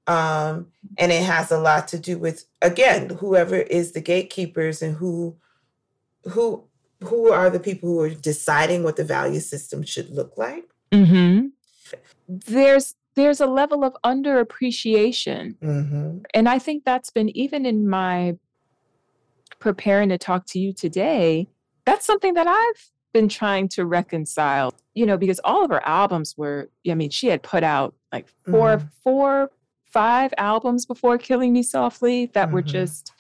[0.09, 4.97] Um, and it has a lot to do with again, whoever is the gatekeepers and
[4.97, 5.37] who
[6.31, 6.66] who
[7.05, 10.65] who are the people who are deciding what the value system should look like.
[10.93, 11.49] Hmm.
[12.29, 16.19] There's there's a level of underappreciation, Mm-hmm.
[16.35, 18.37] and I think that's been even in my
[19.59, 21.49] preparing to talk to you today.
[21.87, 24.75] That's something that I've been trying to reconcile.
[24.95, 26.71] You know, because all of her albums were.
[26.89, 28.89] I mean, she had put out like 4 Mhm.
[29.03, 29.51] four,
[29.85, 32.67] five albums before "Killing Me Softly" that were Mhm.
[32.67, 33.13] just,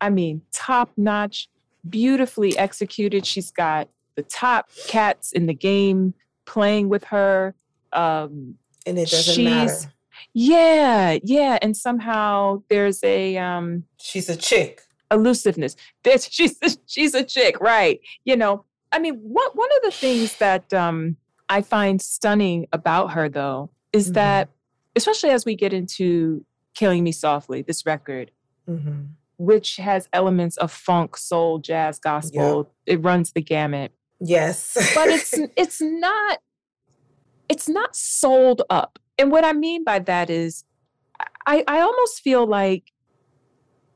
[0.00, 1.48] I mean, top notch,
[1.88, 3.24] beautifully executed.
[3.26, 6.14] She's got the top cats in the game
[6.46, 7.54] playing with her.
[7.92, 8.56] Um,
[8.86, 9.94] And it doesn't She's- matter.
[10.32, 14.82] yeah, yeah, and somehow there's a um She's a chick.
[15.10, 15.76] elusiveness.
[16.04, 16.56] There's she's
[16.86, 18.00] she's a chick, right?
[18.24, 21.16] You know, I mean, what one of the things that um
[21.48, 24.14] I find stunning about her though is Mhm.
[24.14, 24.48] that
[24.96, 28.30] especially as we get into Killing Me Softly, this record,
[28.68, 29.00] Mm-hmm.
[29.40, 32.70] Which has elements of funk, soul, jazz, gospel.
[32.84, 33.90] It runs the gamut.
[34.20, 34.76] Yes.
[34.94, 36.38] But it's it's not
[37.48, 38.98] it's not sold up.
[39.18, 40.64] And what I mean by that is
[41.46, 42.92] I, I almost feel like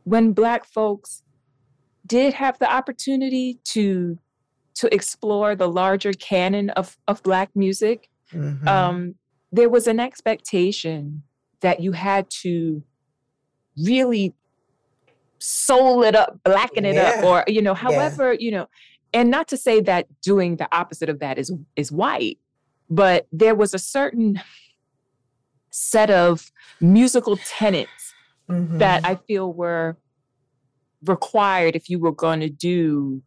[0.05, 1.23] when black folks
[2.07, 4.19] did have the opportunity to
[4.77, 8.67] to explore the larger canon of, of black music, Mhm.
[8.67, 9.15] um,
[9.53, 11.23] there was an expectation
[11.61, 12.83] that you had to
[13.85, 14.35] really
[15.39, 18.67] soul it up, blacken it up, or you know, however, you know,
[19.13, 22.39] and not to say that doing the opposite of that is is white,
[22.91, 24.41] but there was a certain
[25.71, 28.15] set of musical tenets
[28.49, 29.07] that Mhm.
[29.07, 29.97] I feel were
[31.05, 33.23] required if you were going to do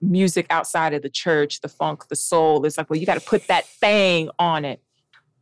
[0.00, 2.64] music outside of the church, the funk, the soul.
[2.66, 4.82] It's like, well, you got to put that thing on it.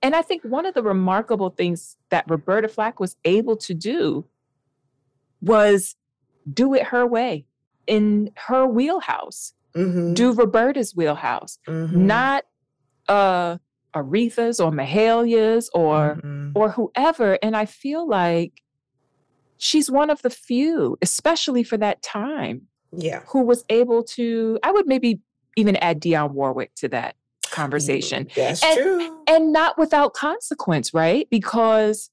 [0.03, 4.27] And I think one of the remarkable things that Roberta Flack was able to do
[5.41, 5.97] was
[6.53, 7.47] do it her way
[7.87, 10.15] in her wheelhouse, Mhm.
[10.15, 11.93] do Roberta's wheelhouse, Mhm.
[11.93, 12.45] not
[13.09, 13.59] uh
[13.95, 16.53] Aretha's or Mahalia's or Mhm.
[16.55, 17.39] or whoever.
[17.43, 18.63] And I feel like
[19.59, 23.23] she's one of the few, especially for that time, yeah.
[23.29, 25.21] who was able to, I would maybe
[25.57, 27.17] even add Dionne Warwick to that
[27.51, 28.29] conversation.
[28.37, 29.23] That's And- true.
[29.27, 31.29] And not without consequence, right?
[31.31, 32.11] Because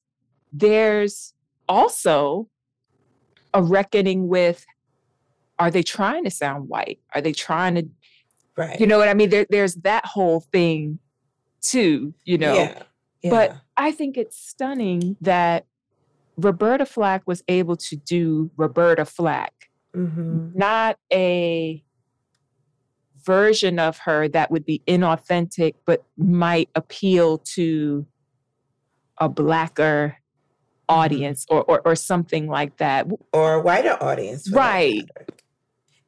[0.51, 1.33] there's
[1.69, 2.49] also
[3.53, 4.65] a reckoning with
[5.59, 6.99] are they trying to sound white?
[7.15, 7.87] Are they trying to,
[8.55, 8.79] Right.
[8.79, 9.29] you know what I mean?
[9.29, 10.99] There, there's that whole thing
[11.61, 12.53] too, you know.
[12.53, 13.29] Yeah.
[13.29, 15.65] But I think it's stunning that
[16.37, 19.53] Roberta Flack was able to do Roberta Flack,
[19.95, 20.53] Mhm.
[20.55, 21.83] not a
[23.25, 28.05] version of her that would be inauthentic, but might appeal to
[29.17, 30.26] a blacker Mm-hmm.
[30.89, 30.99] Mm-hmm.
[30.99, 33.07] audience or, or or something like that.
[33.33, 34.49] or a wider audience.
[34.49, 35.03] Right.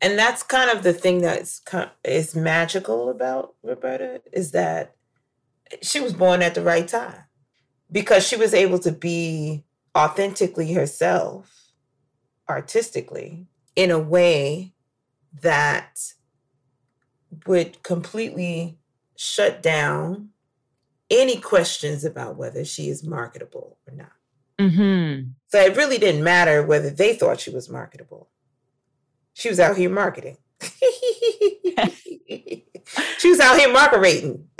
[0.01, 1.61] And that's kind of the thing that's
[2.05, 4.95] is magical about Roberta is that
[5.81, 7.23] she was born at the right time
[7.91, 9.65] because she was able to be
[9.97, 11.71] authentically herself,
[12.47, 14.73] artistically, in a way
[15.41, 16.13] that
[17.45, 18.77] would completely
[19.17, 20.29] shut down
[21.09, 24.13] any questions about whether she is marketable or not.
[24.59, 25.29] Mm-hmm.
[25.47, 28.29] So it really didn't matter whether they thought she was marketable.
[29.33, 30.37] She was out here marketing.
[33.17, 34.47] she was out here marketing.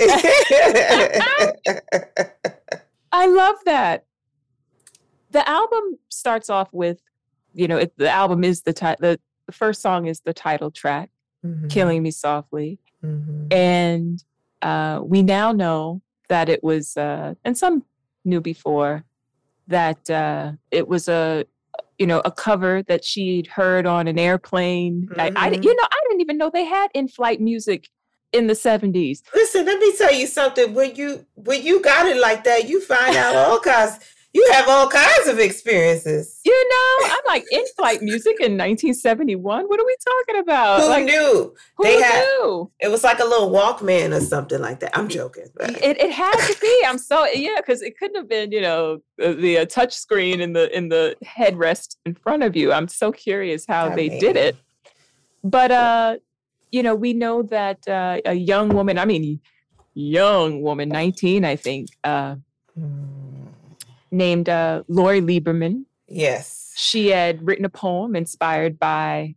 [3.12, 4.06] I love that.
[5.32, 7.02] The album starts off with,
[7.54, 9.02] you know, it, the album is the title.
[9.02, 11.10] The, the first song is the title track,
[11.46, 13.52] Mhm, "Killing Me Softly," mhm.
[13.54, 14.24] and
[14.62, 17.84] uh, we now know that it was, uh, and some
[18.26, 19.04] knew before
[19.70, 21.46] that uh, it was a,
[21.98, 25.08] you know, a cover that she'd heard on an airplane.
[25.18, 25.64] I, I, Mhm.
[25.64, 27.90] you know, I didn't even know they had in-flight music
[28.34, 29.24] in the seventies.
[29.34, 30.74] Listen, let me tell you something.
[30.74, 34.00] When you when you got it like that, you find out all kinds.
[34.32, 36.40] You have all kinds of experiences.
[36.46, 39.66] You know, I'm like in-flight music in 1971.
[39.66, 39.96] What are we
[40.28, 40.82] talking about?
[40.82, 41.56] Who like, knew?
[41.78, 42.72] Who They had- knew?
[42.80, 44.96] It was like a little Walkman or something like that.
[44.98, 45.48] I'm joking.
[45.56, 46.84] but- It, it had to be.
[46.86, 50.54] I'm so yeah, because it couldn't have been, you know, the, uh, touch screen in
[50.54, 52.72] the in the headrest in front of you.
[52.72, 54.56] I'm so curious how I they did it.
[55.44, 56.18] But uh,
[56.72, 59.00] you know, we know that uh, a young woman.
[59.00, 59.40] I mean,
[59.96, 62.36] young woman, 19, I think, uh,
[62.80, 63.19] Mm,
[64.12, 65.86] named uh, Lori Lieberman.
[66.08, 66.74] Yes.
[66.76, 69.36] She had written a poem inspired by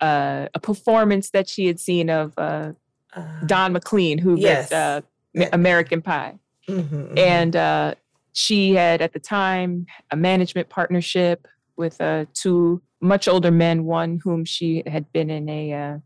[0.00, 2.72] uh, a performance that she had seen of uh,
[3.14, 4.72] Uh, Don McLean, who Yes.
[4.72, 5.04] wrote
[5.42, 6.38] uh, American Pie.
[6.68, 7.18] mhm, mhm.
[7.18, 7.94] and uh,
[8.32, 11.46] she had at the time a management partnership
[11.76, 15.98] with uh, two much older men one whom she had been in a uh,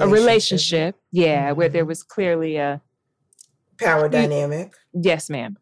[0.00, 1.88] a relationship yeah where there Mhm.
[1.88, 2.80] was clearly a
[3.78, 4.74] Power dynamic.
[4.92, 5.56] yes ma'am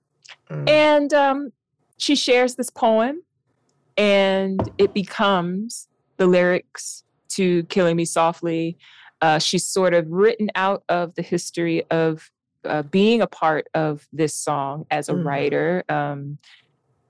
[0.50, 0.68] Mm.
[0.68, 1.52] and um,
[1.98, 3.22] she shares this poem
[3.96, 8.76] and it becomes the lyrics to killing me softly
[9.20, 12.30] uh, she's sort of written out of the history of
[12.64, 15.24] uh, being a part of this song as a Mhm.
[15.24, 16.38] writer um,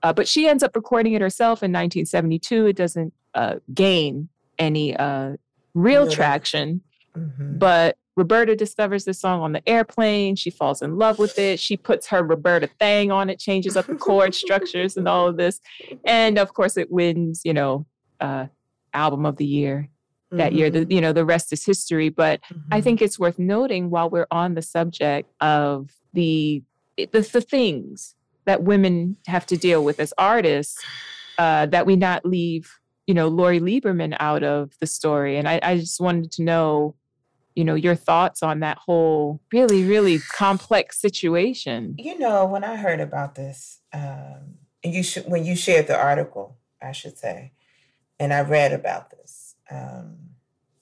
[0.03, 4.95] uh, but she ends up recording it herself in 1972 it doesn't uh, gain any
[4.95, 5.35] uh,
[5.73, 6.81] real Real- traction
[7.17, 7.57] Mhm.
[7.59, 10.35] but Roberta discovers the song on the airplane.
[10.35, 11.57] She falls in love with it.
[11.59, 15.37] She puts her Roberta thing on it, changes up the chord structures and all of
[15.37, 15.61] this.
[16.05, 17.85] And of course, it wins, you know,
[18.19, 18.47] uh,
[18.93, 19.89] album of the year
[20.31, 20.69] that year.
[20.69, 22.09] The, you know, the rest is history.
[22.09, 22.41] But
[22.71, 22.83] I Mhm.
[22.83, 26.61] think it's worth noting while we're on the subject of the
[26.97, 30.77] the, the things that women have to deal with as artists,
[31.37, 32.69] uh, that we not leave,
[33.07, 35.37] you know, Lori Lieberman out of the story.
[35.37, 36.95] And I, I just wanted to know,
[37.55, 41.95] you know, your thoughts on that whole really, really complex situation.
[41.97, 46.57] You know, when I heard about this, um, you should when you shared the article,
[46.81, 47.51] I should say,
[48.19, 49.55] and I read about this.
[49.69, 50.17] Um,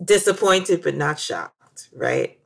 [0.04, 2.40] disappointed but not shocked, right?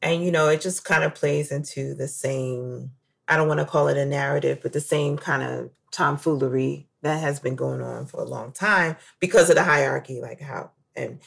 [0.00, 2.92] And you know, it just kind of plays into the same,
[3.26, 7.20] I don't want to call it a narrative, but the same kind of tomfoolery that
[7.20, 11.20] has been going on for a long time because of the hierarchy, like how and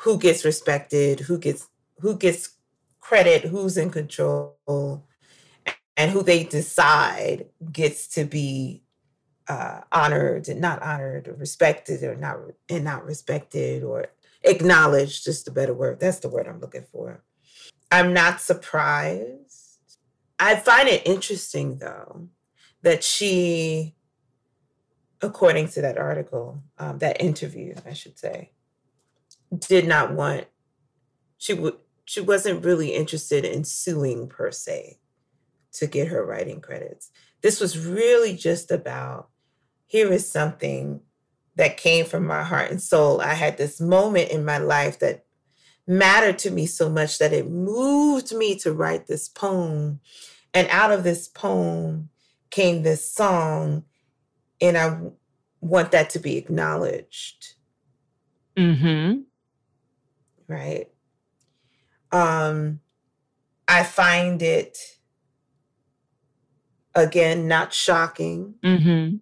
[0.00, 2.56] who gets respected, who gets who gets
[3.00, 5.04] credit, who's in control,
[5.96, 8.82] and who they decide gets to be
[9.48, 12.38] uh, honored and not honored or respected or not
[12.70, 14.06] and not respected or
[14.42, 16.00] acknowledged just a better word.
[16.00, 17.22] That's the word i'm looking for.
[17.90, 19.98] I'm not surprised.
[20.38, 22.28] I find it interesting though
[22.82, 23.94] that she
[25.20, 28.50] according to that article um, that interview i should say
[29.56, 30.46] did not want
[31.38, 31.74] she would
[32.04, 34.98] she wasn't really interested in suing per se
[35.72, 37.10] to get her writing credits
[37.42, 39.28] this was really just about
[39.86, 41.00] here is something
[41.56, 43.20] that came from my heart and soul.
[43.20, 45.24] I had this moment in my life that
[45.86, 50.00] mattered to me so much that it moved me to write this poem.
[50.54, 52.08] And out of this poem
[52.50, 53.84] came this song,
[54.60, 55.00] and I
[55.60, 57.54] want that to be acknowledged.
[58.56, 59.20] Mm-hmm.
[60.50, 60.88] Right.
[62.12, 62.80] Um,
[63.68, 64.76] I find it
[66.94, 69.18] again not shocking Mm-hmm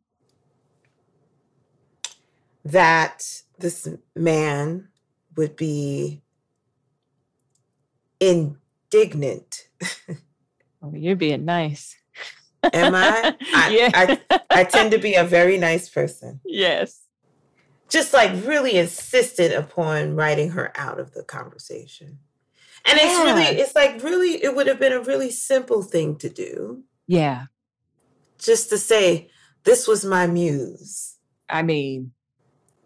[2.73, 3.25] that
[3.59, 4.89] this man
[5.37, 6.23] would be
[8.21, 9.69] indignant.
[10.83, 11.97] oh, you're being nice.
[12.73, 13.37] Am I?
[13.55, 13.91] I, yeah.
[13.95, 16.41] I, I tend to be a very nice person.
[16.45, 17.01] Yes.
[17.89, 22.19] Just like really insisted upon writing her out of the conversation.
[22.87, 26.29] And it's really, it's like really, it would have been a really simple thing to
[26.29, 26.85] do.
[27.07, 27.47] Yeah.
[28.39, 29.31] Just to say,
[29.65, 31.17] this was my muse.
[31.49, 32.13] I mean,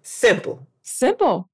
[0.02, 0.66] Simple.
[0.82, 1.48] Simple.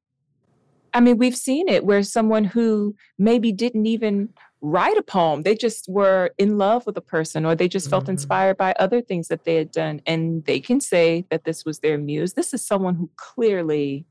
[0.92, 4.30] I mean, we've seen it where someone who maybe didn't even
[4.60, 8.04] write a poem, they just were in love with a person or they just felt
[8.04, 8.12] mm-hmm.
[8.12, 10.00] inspired by other things that they had done.
[10.06, 12.34] And they can say that this was their muse.
[12.34, 14.04] This is someone who clearly,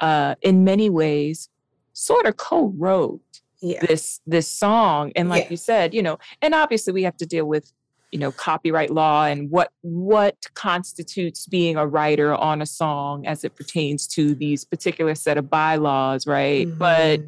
[0.00, 1.48] uh, in many ways,
[1.92, 3.84] sort of co-wrote yeah.
[3.86, 5.12] this this song.
[5.16, 5.50] And like yeah.
[5.50, 7.72] you said, you know, and obviously we have to deal with
[8.10, 13.44] you know copyright law and what what constitutes being a writer on a song as
[13.44, 16.78] it pertains to these particular set of bylaws right mm-hmm.
[16.78, 17.20] but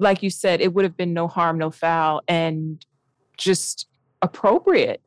[0.00, 2.84] like you said it would have been no harm no foul and
[3.36, 3.86] just
[4.22, 5.00] appropriate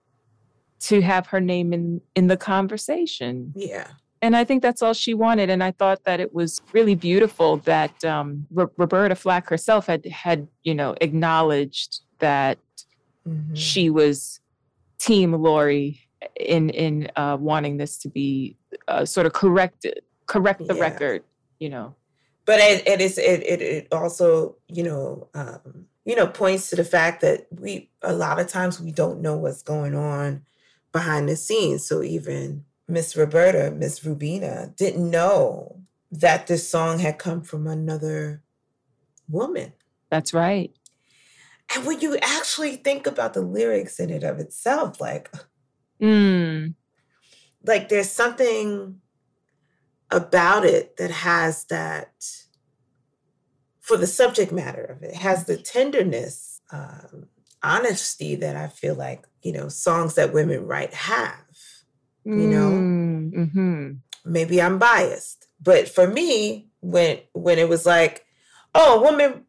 [0.79, 3.87] to have her name in in the conversation yeah
[4.23, 5.49] and I think that's all she wanted.
[5.49, 10.05] And I thought that it was really beautiful that um, R- Roberta Flack herself had
[10.05, 12.57] had you know acknowledged that
[13.27, 13.53] mm-hmm.
[13.53, 14.39] she was
[14.97, 15.99] team Lori
[16.39, 18.55] in in uh, wanting this to be
[18.87, 20.81] uh, sort of corrected, correct the yeah.
[20.81, 21.23] record,
[21.59, 21.93] you know.
[22.45, 26.75] But it, it is it, it it also you know um, you know points to
[26.75, 30.43] the fact that we a lot of times we don't know what's going on
[30.91, 31.85] behind the scenes.
[31.85, 35.79] So even Miss Roberta, Miss Rubina, didn't know
[36.11, 38.43] that this song had come from another
[39.27, 39.73] woman.
[40.09, 40.71] That's right.
[41.73, 45.31] And when you actually think about the lyrics in it of itself, like,
[45.99, 46.73] mm.
[47.65, 48.99] like there's something
[50.13, 52.11] about it that has that
[53.81, 57.27] for the subject matter of it, has the tenderness, um,
[57.61, 61.35] honesty that I feel like you know songs that women write have.
[62.25, 63.91] You know, mm, mm-hmm.
[64.23, 68.25] maybe I'm biased, but for me, when when it was like,
[68.73, 69.43] oh, a woman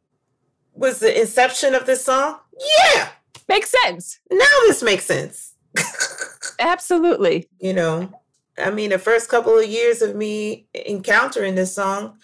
[0.72, 2.38] was the inception of this song?
[2.58, 3.08] Yeah.
[3.48, 4.18] Makes sense.
[4.30, 5.54] Now this makes sense.
[6.58, 7.48] Absolutely.
[7.58, 8.20] You know,
[8.58, 12.18] I mean, the first couple of years of me encountering this song,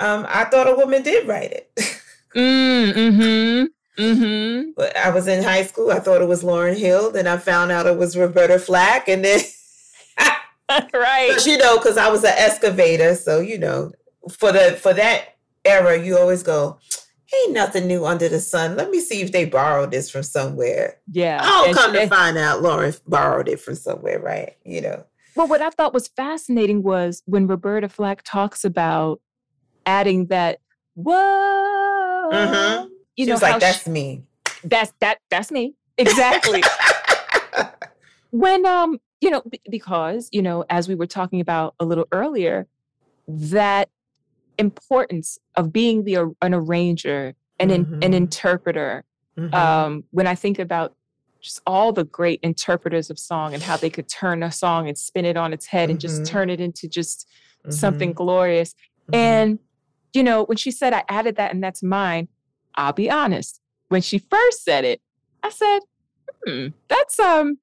[0.00, 1.70] um, I thought a woman did write it.
[2.36, 3.64] mm, mm-hmm.
[4.02, 4.70] Mm-hmm.
[4.76, 5.90] But I was in high school.
[5.90, 7.12] I thought it was Lauryn Hill.
[7.12, 9.08] Then I found out it was Roberta Flack.
[9.08, 9.40] And then,
[10.68, 11.32] right.
[11.34, 13.14] But, you know, because I was an excavator.
[13.14, 13.92] So, you know,
[14.36, 16.78] for the for that era, you always go,
[17.42, 18.76] ain't nothing new under the sun.
[18.76, 20.98] Let me see if they borrowed this from somewhere.
[21.10, 21.40] Yeah.
[21.42, 24.56] I'll come she, to find out Lauryn borrowed it from somewhere, right?
[24.64, 25.04] You know.
[25.36, 29.20] Well, what I thought was fascinating was when Roberta Flack talks about
[29.86, 30.60] adding that
[30.94, 32.30] whoa.
[32.32, 32.86] Mm-hmm.
[33.16, 34.22] You she know, was like, that's she, me.
[34.64, 35.74] That's that that's me.
[35.98, 36.62] Exactly.
[38.30, 42.06] when um you know, b- because, you know, as we were talking about a little
[42.12, 42.66] earlier,
[43.26, 43.88] that
[44.58, 48.14] importance of being the an arranger and an, an Mhm.
[48.14, 49.04] interpreter.
[49.38, 49.54] Mhm.
[49.54, 50.94] Um, when I think about
[51.44, 54.96] just all the great interpreters of song and how they could turn a song and
[54.96, 56.26] spin it on its head and just Mhm.
[56.26, 57.28] turn it into just
[57.68, 58.16] something Mhm.
[58.16, 58.74] glorious.
[59.12, 59.14] Mhm.
[59.14, 59.58] And,
[60.14, 62.28] you know, when she said I added that and that's mine,
[62.76, 63.60] I'll be honest.
[63.90, 65.02] When she first said it,
[65.42, 65.80] I said,
[66.46, 67.58] hmm, that's um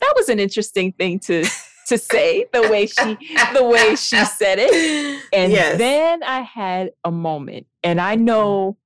[0.00, 1.44] that was an interesting thing to
[1.86, 3.16] to say, the way she
[3.54, 5.14] the way she said it.
[5.32, 5.78] And yes.
[5.78, 8.78] then I had a moment, and I know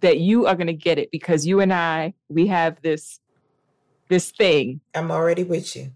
[0.00, 3.20] that you are gonna get it because you and I, we have this
[4.08, 4.80] this thing.
[4.94, 5.92] I'm already with you.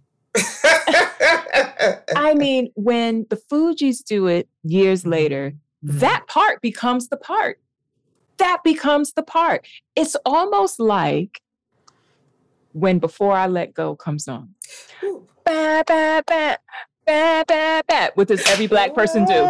[2.16, 6.00] I mean, when the Fugees do it years later, Mhm.
[6.00, 7.60] that part becomes the part.
[8.38, 9.66] That becomes the part.
[9.94, 11.40] It's almost like
[12.72, 14.54] when Before I Let Go comes on.
[15.04, 15.28] Ooh.
[15.44, 16.58] Ba, ba, ba,
[17.06, 18.10] ba, ba, ba.
[18.14, 19.48] What does every black person do?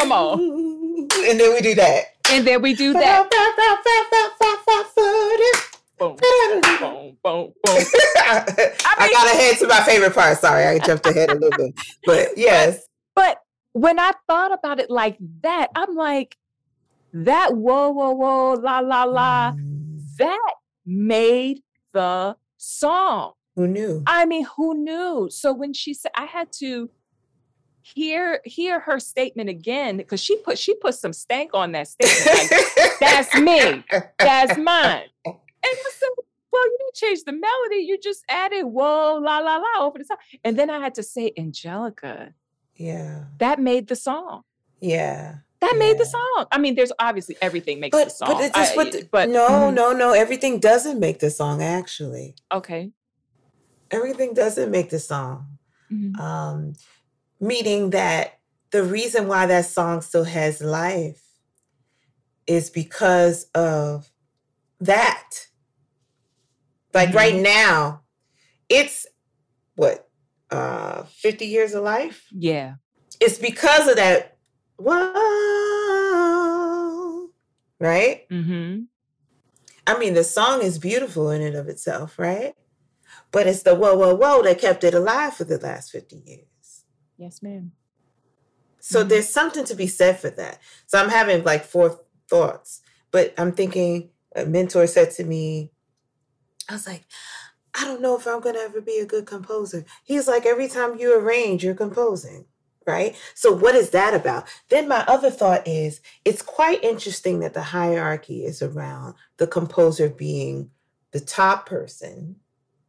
[0.00, 0.40] Come on.
[0.40, 2.04] And then we do that.
[2.30, 3.30] And then we do that.
[5.98, 7.52] Boom, boom, boom, boom.
[7.66, 10.38] I got ahead to my favorite part.
[10.38, 11.74] Sorry, I jumped ahead a little bit.
[12.06, 12.86] But yes.
[13.14, 13.42] But
[13.72, 16.38] when I thought about it like that, I'm like,
[17.12, 20.16] that whoa, whoa, whoa, la, la, la, Mm.
[20.18, 20.52] that
[20.86, 21.60] made
[21.92, 23.32] the song.
[23.56, 24.02] Who knew?
[24.06, 25.28] I mean, who knew?
[25.30, 26.88] So when she said, I had to
[27.94, 32.50] hear hear her statement again because she put she put some stank on that statement.
[32.50, 33.84] Like, that's me.
[34.18, 35.04] That's mine.
[35.24, 35.34] And
[35.64, 36.08] I said,
[36.52, 37.84] well, you didn't change the melody.
[37.86, 40.18] You just added whoa, la, la, la over the top.
[40.44, 42.34] And then I had to say, Angelika,
[42.74, 43.24] Yeah.
[43.38, 44.42] that made the song.
[44.80, 45.36] Yeah.
[45.60, 46.46] That made the song.
[46.50, 48.28] I mean, there's obviously everything makes the But song.
[48.32, 50.12] but it's just I- what the- but no, mhm, no, no.
[50.12, 52.34] Everything doesn't make the song actually.
[52.50, 52.90] Okay.
[53.90, 55.58] Everything doesn't make the song.
[55.92, 56.72] mhm, um,
[57.40, 58.38] meaning that
[58.70, 61.22] the reason why that song still has life
[62.46, 64.10] is because of
[64.80, 65.46] that.
[66.94, 67.42] Like right Mhm.
[67.42, 68.02] now,
[68.68, 69.06] it's
[69.76, 70.08] what
[70.50, 72.26] uh 50 years of life.
[72.32, 72.74] Yeah.
[73.20, 74.36] It's because of that.
[74.76, 74.96] Whoa,
[77.78, 78.26] right?
[78.30, 78.82] Mm-hmm.
[79.86, 82.54] I mean, the song is beautiful in and of itself, right?
[83.32, 86.46] But it's the whoa, whoa, whoa that kept it alive for the last 50 years.
[87.20, 87.72] Yes, ma'am.
[88.80, 89.08] So Mhm.
[89.08, 90.60] there's something to be said for that.
[90.86, 95.72] So I'm having like four thoughts, but I'm thinking a mentor said to me,
[96.68, 97.04] I was like,
[97.74, 99.84] I don't know if I'm going to ever be a good composer.
[100.04, 102.46] He's like, every time you arrange, you're composing,
[102.86, 103.16] right?
[103.34, 104.48] So what is that about?
[104.70, 110.08] Then my other thought is it's quite interesting that the hierarchy is around the composer
[110.08, 110.70] being
[111.12, 112.36] the top person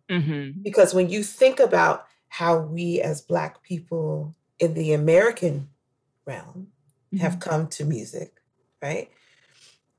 [0.10, 5.68] hmm because when you think about how we as Black people in the American
[6.26, 6.68] realm
[7.20, 7.50] have mm-hmm.
[7.50, 8.36] come to music,
[8.82, 9.12] right?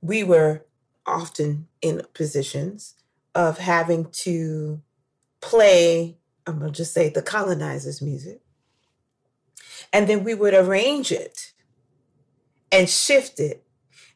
[0.01, 0.65] We were
[1.05, 2.95] often in positions
[3.35, 4.81] of having to
[5.43, 6.17] play,
[6.47, 8.41] I'm going to just say the colonizers' music.
[9.93, 11.53] And then we would arrange it
[12.71, 13.63] and shift it.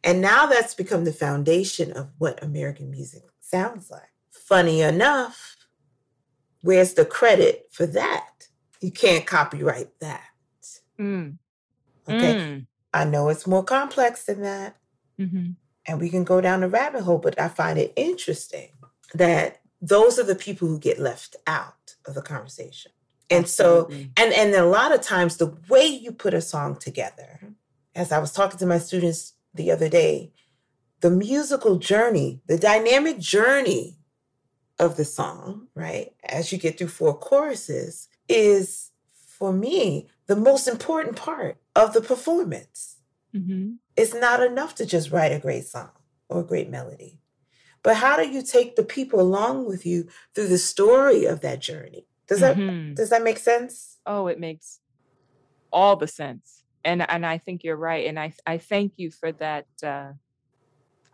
[0.02, 4.14] And now that's become the foundation of what American music sounds like.
[4.30, 5.55] Funny enough,
[6.66, 8.48] where's the credit for that?
[8.80, 10.24] You can't copyright that.
[10.98, 11.38] Mm.
[12.08, 12.34] Okay.
[12.34, 12.66] Mm.
[12.92, 14.76] I know it's more complex than that,
[15.18, 15.50] hmm
[15.88, 18.70] and we can go down the rabbit hole, but I find it interesting
[19.14, 22.90] that those are the people who get left out of the conversation.
[23.30, 24.10] And so, Absolutely.
[24.16, 27.54] and and a lot of times the way you put a song together,
[27.94, 30.32] as I was talking to my students the other day,
[31.02, 33.95] the musical journey, the dynamic journey
[34.79, 36.14] of the song, right?
[36.24, 42.01] As you get through four choruses, is for me the most important part of the
[42.01, 42.97] performance.
[43.33, 45.91] hmm It's not enough to just write a great song
[46.29, 47.20] or a great melody.
[47.83, 51.61] But how do you take the people along with you through the story of that
[51.61, 52.07] journey?
[52.29, 52.95] Does that Mhm.
[52.97, 53.99] does that make sense?
[54.07, 54.81] Oh, it makes
[55.72, 56.62] all the sense.
[56.85, 58.07] And and I think you're right.
[58.07, 59.66] And I I thank you for that.
[59.83, 60.12] Uh,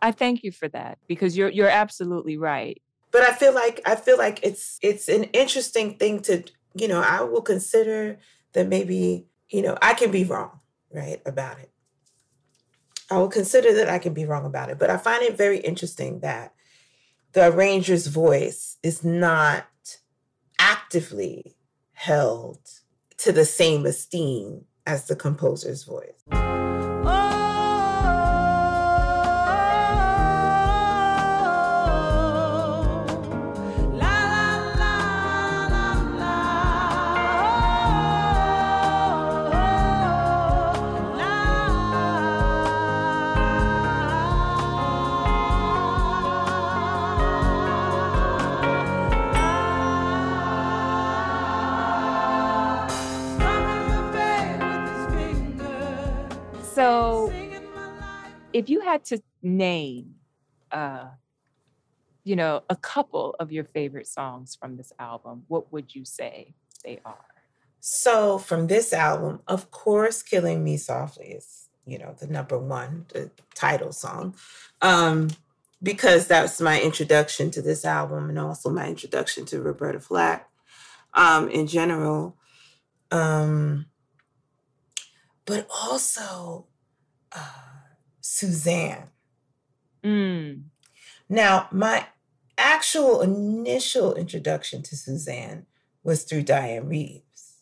[0.01, 2.81] I thank you for that because you're you're absolutely right.
[3.13, 6.43] But I feel like I feel like it's it's an interesting thing to,
[6.73, 8.17] you know, I will consider
[8.53, 10.59] that maybe, you know, I can be wrong,
[10.91, 11.71] right, about it.
[13.11, 15.59] I will consider that I can be wrong about it, but I find it very
[15.59, 16.55] interesting that
[17.33, 19.67] the arranger's voice is not
[20.57, 21.55] actively
[21.91, 22.59] held
[23.17, 26.62] to the same esteem as the composer's voice.
[58.93, 60.15] Had to name,
[60.71, 61.07] uh,
[62.23, 66.53] you know, a couple of your favorite songs from this album, what would you say
[66.85, 67.25] they are?
[67.79, 73.07] So, from this album, of course, Killing Me Softly is, you know, the number one,
[73.09, 74.35] the title song.
[74.81, 75.29] Um,
[75.81, 80.49] because that's my introduction to this album and also my introduction to Roberta Flack
[81.15, 82.37] um, in general.
[83.11, 83.87] Um,
[85.45, 86.67] but also
[87.33, 87.72] uh,
[88.23, 89.09] Suzanne.
[90.01, 90.63] Mm.
[91.27, 92.07] Now, my
[92.57, 95.65] actual initial introduction to Suzanne
[96.03, 97.57] was through Dianne Reeves.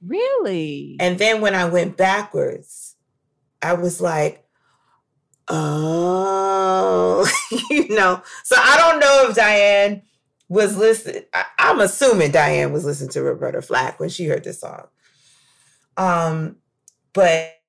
[0.00, 0.96] Really?
[1.00, 2.94] And then when I went backwards,
[3.60, 4.44] I was like,
[5.48, 7.28] oh,
[7.70, 8.22] you know.
[8.44, 10.02] So I don't know if Dianne
[10.48, 11.24] was listening.
[11.58, 14.86] I'm assuming Dianne was listening to Roberta Flack when she heard this song.
[15.96, 16.56] Um,
[17.12, 17.61] but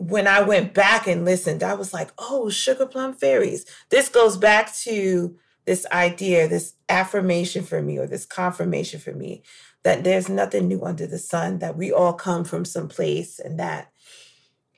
[0.00, 3.66] when I went back and listened, I was like, oh, Sugar Plum Fairies.
[3.90, 5.36] This goes back to
[5.66, 9.42] this idea, this affirmation for me, or this confirmation for me
[9.82, 13.60] that there's nothing new under the sun, that we all come from some place, and
[13.60, 13.92] that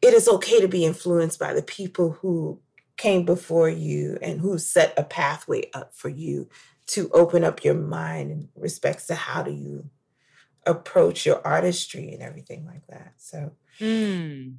[0.03, 2.61] it is okay to be influenced by the people who
[2.97, 6.49] came before you and who set a pathway up for you
[6.87, 9.89] to open up your mind in respects to how do you
[10.67, 13.15] approach your artistry and everything like that.
[13.19, 14.57] So, Mm.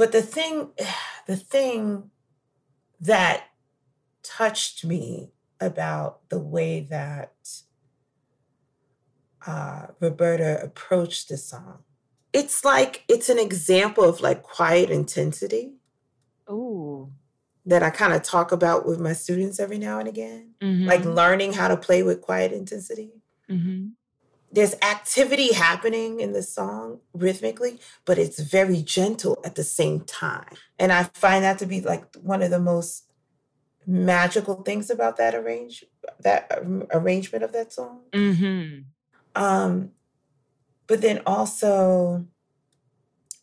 [0.00, 0.70] But the thing,
[1.26, 2.10] the thing
[3.02, 3.44] that
[4.22, 7.34] touched me about the way that
[9.46, 11.80] uh, Roberta approached the song,
[12.32, 15.74] it's like it's an example of like quiet intensity
[16.50, 17.12] Ooh.
[17.66, 21.14] that I kind of talk about with my students every now and again, like Mhm.
[21.14, 23.20] learning how to play with quiet intensity.
[23.50, 23.92] Mhm.
[24.52, 30.48] There's activity happening in the song rhythmically, but it's very gentle at the same time.
[30.78, 33.04] And I find that to be like one of the most
[33.86, 35.84] magical things about that arrange
[36.20, 38.00] that um, arrangement of that song.
[38.12, 38.84] Mhm.
[39.34, 39.92] Um,
[40.86, 42.26] but then also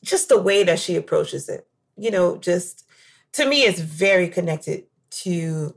[0.03, 2.85] just the way that she approaches it, you know, just
[3.33, 5.75] to me, it's very connected to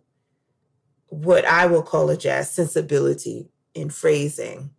[1.09, 4.71] what I will call a jazz sensibility in phrasing.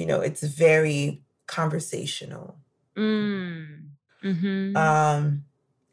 [0.00, 2.56] You know, it's very conversational
[2.96, 3.90] Mm.
[4.24, 4.76] Mhm.
[4.76, 5.44] um,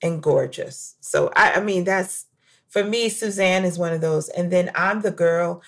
[0.01, 0.95] and gorgeous.
[1.01, 2.25] So, I, I mean, that's
[2.69, 4.29] for me, Suzanne is one of those.
[4.29, 5.61] And then I'm the girl.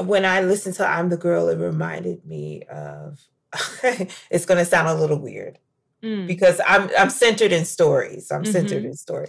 [0.00, 3.20] When I listened to I'm the Girl, it reminded me of,
[4.30, 5.58] it's going to sound a little weird
[6.02, 6.26] Mm.
[6.26, 8.30] because I'm I'm centered in stories.
[8.30, 8.86] I'm centered Mhm.
[8.90, 9.28] in story.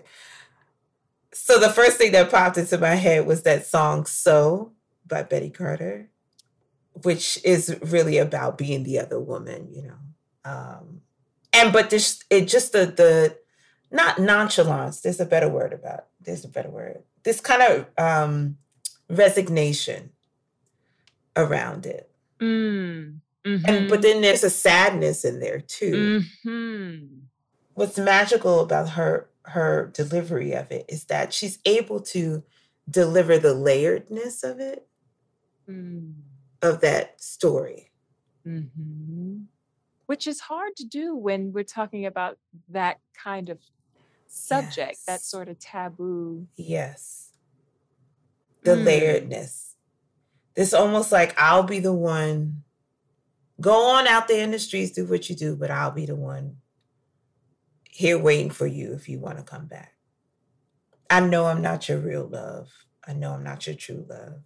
[1.34, 4.74] So the first thing that popped into my head was that song "So"
[5.08, 6.10] by Betty Carter,
[7.04, 10.50] which is really about being the other woman, you know.
[10.52, 11.02] Um,
[11.54, 13.38] and but this it just the the
[13.92, 15.02] not nonchalance.
[15.02, 16.06] There's a better word about.
[16.22, 17.04] There's a better word.
[17.24, 18.58] This kind of um,
[19.10, 20.12] resignation
[21.36, 23.20] around it, Mm.
[23.46, 26.24] and but then there's a sadness in there too.
[26.46, 27.22] Mhm.
[27.74, 32.42] what's magical about her her delivery of it is that she's able to
[32.90, 34.88] deliver the layeredness of it
[35.70, 36.14] Mm.
[36.66, 37.92] Of that story.
[38.46, 39.46] Mhm.
[40.06, 42.38] Which is hard to do when we're talking about
[42.70, 43.60] that kind of
[44.28, 46.48] subject, that sort of taboo.
[46.56, 47.32] yes.
[48.64, 48.84] The Mm.
[48.86, 49.74] layeredness.
[50.56, 52.64] This almost like i'll be the one
[53.62, 56.16] go on out there in the streets do what you do but i'll be the
[56.16, 56.62] one
[57.90, 59.96] here waiting for you if you want to come back.
[61.10, 62.72] I know i'm not your real love.
[63.08, 64.42] I know i'm not your true love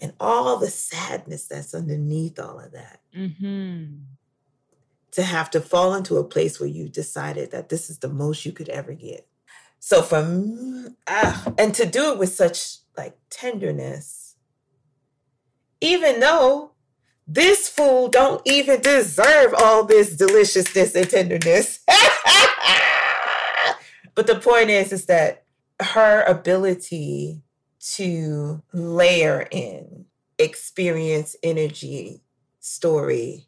[0.00, 3.00] and all the sadness that's underneath all of that.
[3.16, 4.04] Mhm.
[5.12, 8.46] to have to fall into a place where you decided that this is the most
[8.46, 9.26] you could ever get.
[9.80, 14.36] So for m- ah, and to do it with such like tenderness
[15.80, 16.72] even though
[17.26, 21.80] this fool don't even deserve all this deliciousness and tenderness.
[24.14, 25.44] But the point is is that
[25.80, 27.42] her ability
[27.80, 30.04] to layer in
[30.38, 32.22] experience energy
[32.60, 33.46] story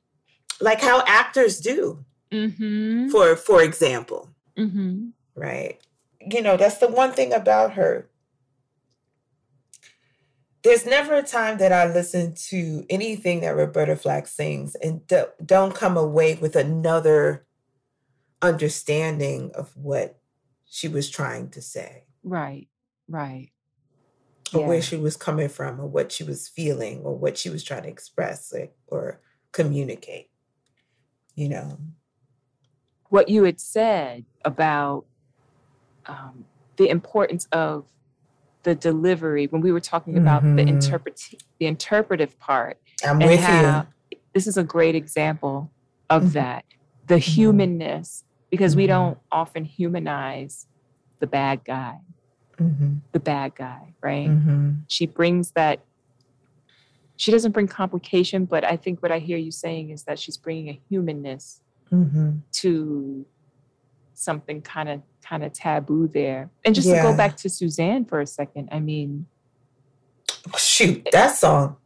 [0.60, 3.10] like how actors do Mhm.
[3.10, 5.12] for for example Mhm.
[5.34, 5.80] right
[6.30, 8.08] you know that's the one thing about her
[10.62, 15.26] there's never a time that i listen to anything that roberta flack sings and do-
[15.44, 17.46] don't come away with another
[18.40, 20.18] understanding of what
[20.66, 22.68] she was trying to say Right.
[23.08, 23.50] Right.
[24.54, 27.64] Or where she was coming from or what she was feeling or what she was
[27.64, 29.20] trying to express like, or
[29.52, 30.30] communicate
[31.34, 31.78] you know
[33.08, 35.04] what you had said about
[36.06, 36.46] um,
[36.76, 37.84] the importance of
[38.62, 40.56] the delivery when we were talking about mm-hmm.
[40.56, 41.20] the interpret
[41.58, 42.78] the interpretive part.
[43.04, 44.18] I'm with you.
[44.32, 45.70] This is a great example
[46.08, 46.32] of mm-hmm.
[46.32, 46.64] that.
[47.06, 47.32] The mm-hmm.
[47.32, 48.92] humanness, because we mm-hmm.
[48.92, 50.66] don't often humanize
[51.18, 51.98] the bad guy.
[52.62, 52.94] Mm-hmm.
[53.12, 54.28] The bad guy, right?
[54.28, 54.70] Mm-hmm.
[54.88, 55.80] She brings that
[57.16, 60.36] she doesn't bring complication, but I think what I hear you saying is that she's
[60.36, 61.60] bringing a humanness
[62.52, 63.26] to
[64.14, 66.50] something kind of kind of taboo there.
[66.64, 67.02] And just yeah.
[67.02, 69.26] to go back to Suzanne for a second, I mean,
[70.56, 71.76] shoot, that song.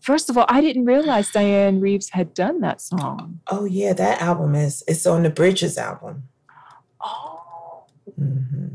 [0.00, 3.40] First of all, I didn't realize Dianne Reeves had done that song.
[3.48, 6.24] Oh yeah, that album is it's on the Bridges album.
[7.00, 7.84] Oh.
[8.20, 8.65] Mm-hmm.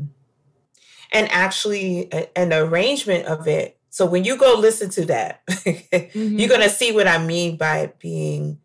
[1.12, 3.78] And actually, an arrangement of it.
[3.90, 6.38] So when you go listen to that, mm-hmm.
[6.38, 8.58] you're gonna see what I mean by it being.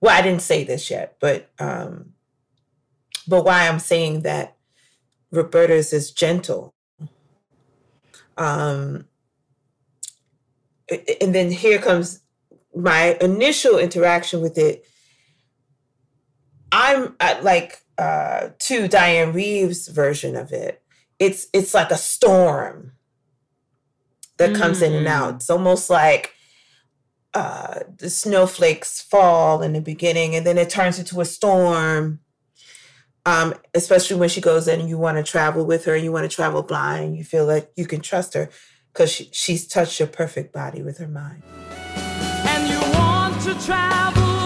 [0.00, 2.12] Well, I didn't say this yet, but um,
[3.26, 4.56] but why I'm saying that
[5.32, 6.74] Roberta's is gentle.
[8.36, 9.06] Um,
[11.20, 12.20] and then here comes
[12.74, 14.86] my initial interaction with it.
[16.70, 20.82] I'm at like uh, to Dianne Reeves' version of it.
[21.18, 22.92] It's it's like a storm
[24.36, 24.86] that comes mm.
[24.86, 25.34] in and out.
[25.34, 25.36] Mm.
[25.36, 26.34] It's almost like
[27.34, 32.20] uh, the snowflakes fall in the beginning, and then it turns into a storm,
[33.26, 36.12] um, especially when she goes in and you want to travel with her and you
[36.12, 38.48] want to travel blind you feel like you can trust her
[38.92, 41.42] because she, she's touched your perfect body with her mind.
[42.00, 44.37] And you want to travel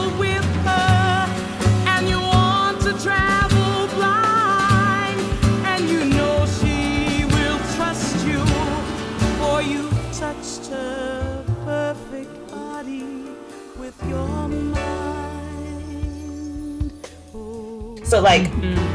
[18.13, 18.93] So, like, mm-hmm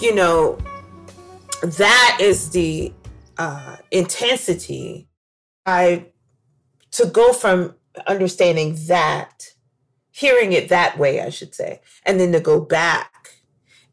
[0.00, 0.58] you know,
[1.62, 2.92] that is the
[3.36, 5.08] uh, intensity.
[5.66, 6.06] I
[6.92, 7.74] to go from
[8.06, 9.50] understanding that,
[10.10, 13.42] hearing it that way, I should say, and then to go back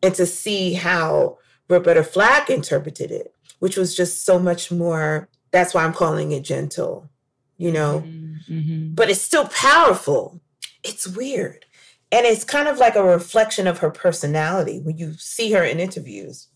[0.01, 1.37] and to see how
[1.69, 5.27] Roberta Flack interpreted it, which was just so much more.
[5.51, 7.09] That's why I'm calling it gentle,
[7.57, 8.53] you know, mm-hmm.
[8.53, 8.93] mm-hmm.
[8.93, 10.39] but it's still powerful.
[10.83, 11.64] It's weird.
[12.11, 15.79] And it's kind of like a reflection of her personality when you see her in
[15.79, 16.47] interviews,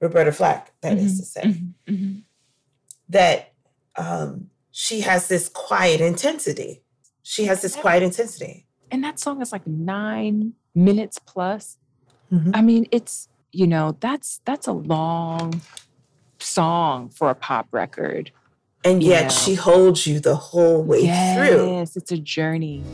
[0.00, 2.18] Roberta Flack, that mm-hmm, is to say, mm-hmm, mm-hmm.
[3.08, 3.52] that
[3.96, 6.82] um, she has this quiet intensity.
[7.22, 8.66] She has this quiet intensity.
[8.90, 11.76] And that song is like nine minutes plus.
[12.32, 12.50] Mm-hmm.
[12.54, 15.60] I mean, it's, you know, that's that's a long
[16.38, 18.30] song for a pop record.
[18.84, 19.28] And yet know.
[19.30, 21.70] she holds you the whole way yes, through.
[21.70, 22.84] Yes, it's a journey.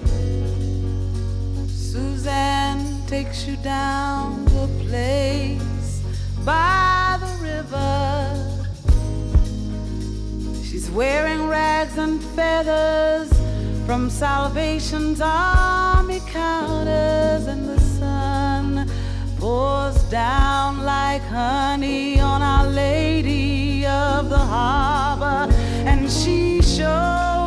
[3.12, 6.00] Takes you down to a place
[6.46, 8.34] by the river.
[10.64, 13.30] She's wearing rags and feathers
[13.84, 18.90] from Salvation's army counters, and the sun
[19.38, 25.52] pours down like honey on Our Lady of the Harbor,
[25.84, 27.41] and she shows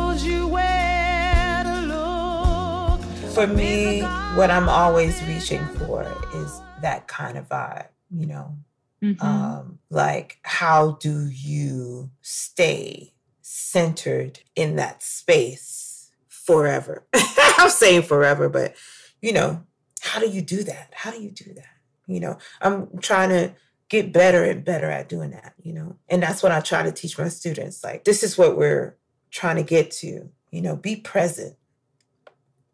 [3.36, 4.00] For me,
[4.34, 8.56] what I'm always reaching for is that kind of vibe, you know.
[9.02, 9.20] Mm-hmm.
[9.20, 13.12] Um, like, how do you stay
[13.42, 17.06] centered in that space forever?
[17.14, 18.74] I'm saying forever, but
[19.20, 19.62] you know,
[20.00, 20.94] how do you do that?
[20.94, 21.76] How do you do that?
[22.06, 23.54] You know, I'm trying to
[23.90, 25.96] get better and better at doing that, you know.
[26.08, 27.84] And that's what I try to teach my students.
[27.84, 28.96] Like, this is what we're
[29.30, 31.56] trying to get to, you know, be present,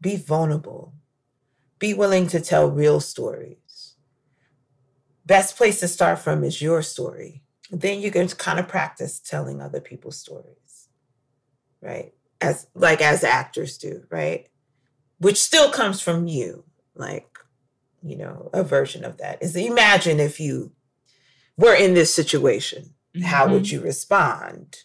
[0.03, 0.93] be vulnerable,
[1.79, 3.95] be willing to tell real stories.
[5.25, 7.43] Best place to start from is your story.
[7.71, 10.89] Then you can kind of practice telling other people's stories,
[11.81, 12.13] right?
[12.41, 14.49] As like as actors do, right?
[15.19, 16.65] Which still comes from you,
[16.97, 17.39] like,
[18.03, 20.73] you know, a version of that is imagine if you
[21.57, 23.27] were in this situation, mm-hmm.
[23.27, 23.77] how would mm-hmm.
[23.77, 24.79] you respond?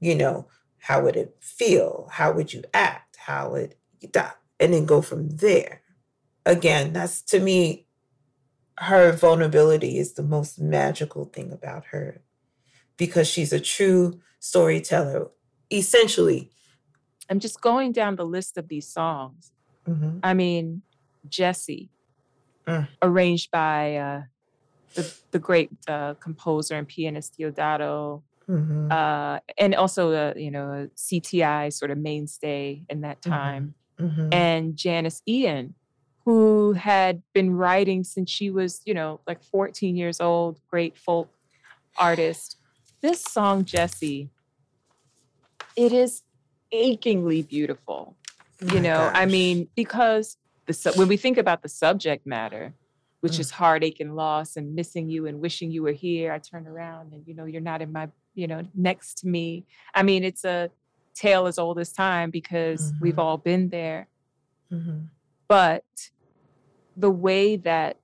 [0.00, 0.48] You know,
[0.78, 2.08] how would it feel?
[2.10, 3.16] How would you act?
[3.16, 5.80] How would And then go from there
[6.46, 7.86] again, that's to me,
[8.78, 12.22] her vulnerability is the most magical thing about her
[12.96, 15.28] because she's a true storyteller.
[15.70, 16.50] Essentially,
[17.28, 19.52] I'm just going down the list of these songs.
[19.86, 20.18] Mm-hmm.
[20.22, 20.82] I mean,
[21.28, 21.90] Jesse,
[22.66, 22.88] mm.
[23.02, 24.22] arranged by uh,
[24.94, 28.22] the, the great uh, composer and pianist Deodato.
[28.48, 28.90] Mm-hmm.
[28.90, 33.30] Uh, and also, uh, you know, CTI sort of mainstay in that mm-hmm.
[33.30, 33.62] time.
[33.62, 33.79] Mm-hmm.
[34.32, 35.74] And Janis Ian,
[36.24, 41.28] who had been writing since she was, you know, like 14 years old, great folk
[41.98, 42.56] artist.
[43.02, 44.30] This song, Jesse,
[45.76, 46.22] it is
[46.72, 48.16] achingly beautiful.
[48.62, 50.36] Oh you know, I mean, because
[50.66, 52.74] the su- when we think about the subject matter,
[53.20, 53.40] which Mm.
[53.40, 57.12] is heartache and loss and missing you and wishing you were here, I turn around
[57.12, 59.64] and you know you're not in my, you know, next to me.
[59.94, 60.70] I mean, it's a
[61.20, 63.22] tale as old as time because we've Mhm.
[63.22, 64.08] all been there.
[64.72, 65.08] Mhm.
[65.48, 66.10] But
[66.96, 67.98] the way that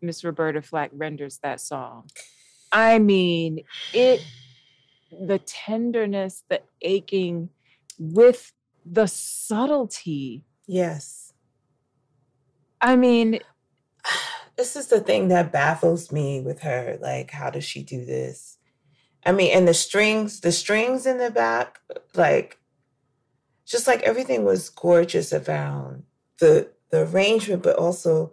[0.00, 2.08] Miss Roberta Flack renders that song,
[2.72, 4.20] I mean, it
[5.10, 7.50] the tenderness, the aching
[7.98, 8.52] with
[8.86, 10.44] the subtlety.
[10.66, 11.34] Yes.
[12.80, 13.40] I mean,
[14.56, 16.98] This is the thing that baffles me with her.
[17.00, 18.58] Like, how does she do this?
[19.24, 21.80] I mean, and the strings, the strings in the back,
[22.14, 22.58] like,
[23.66, 26.04] just like everything was gorgeous around
[26.38, 28.32] the the arrangement, but also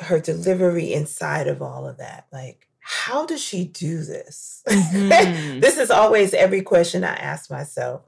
[0.00, 2.26] her delivery inside of all of that.
[2.32, 4.62] Like, how does she do this?
[4.68, 5.60] Mhm.
[5.60, 8.02] this is always every question I ask myself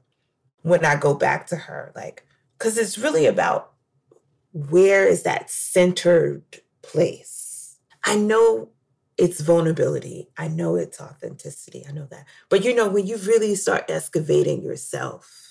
[0.63, 1.91] when I go back to her.
[1.95, 2.25] Like,
[2.57, 3.71] because it's really about
[4.51, 6.43] where is that centered
[6.81, 7.77] place?
[8.03, 8.69] I know
[9.17, 10.29] it's vulnerability.
[10.37, 11.85] I know it's authenticity.
[11.87, 12.25] I know that.
[12.49, 15.42] But you know, when you really start excavating yourself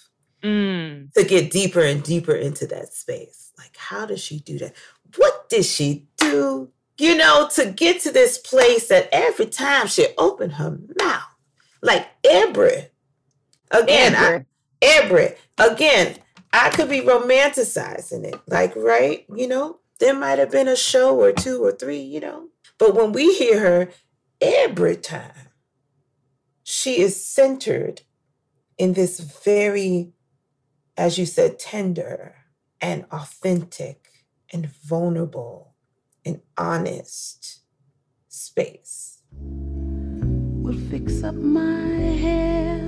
[0.42, 4.74] mm, to get deeper and deeper into that space, like how does she do that?
[5.16, 6.70] What did she do?
[6.98, 11.22] You know, to get to this place that every time she opened her mouth,
[11.82, 12.88] like every,
[13.70, 14.44] again, I,
[14.82, 16.16] every again
[16.52, 21.18] i could be romanticizing it like right you know there might have been a show
[21.18, 23.88] or two or three you know but when we hear her
[24.40, 25.48] every time
[26.64, 28.02] she is centered
[28.76, 30.12] in this very
[30.96, 32.34] as you said tender
[32.80, 34.08] and authentic
[34.52, 35.74] and vulnerable
[36.24, 37.60] and honest
[38.28, 41.88] space will fix up my
[42.24, 42.78] hair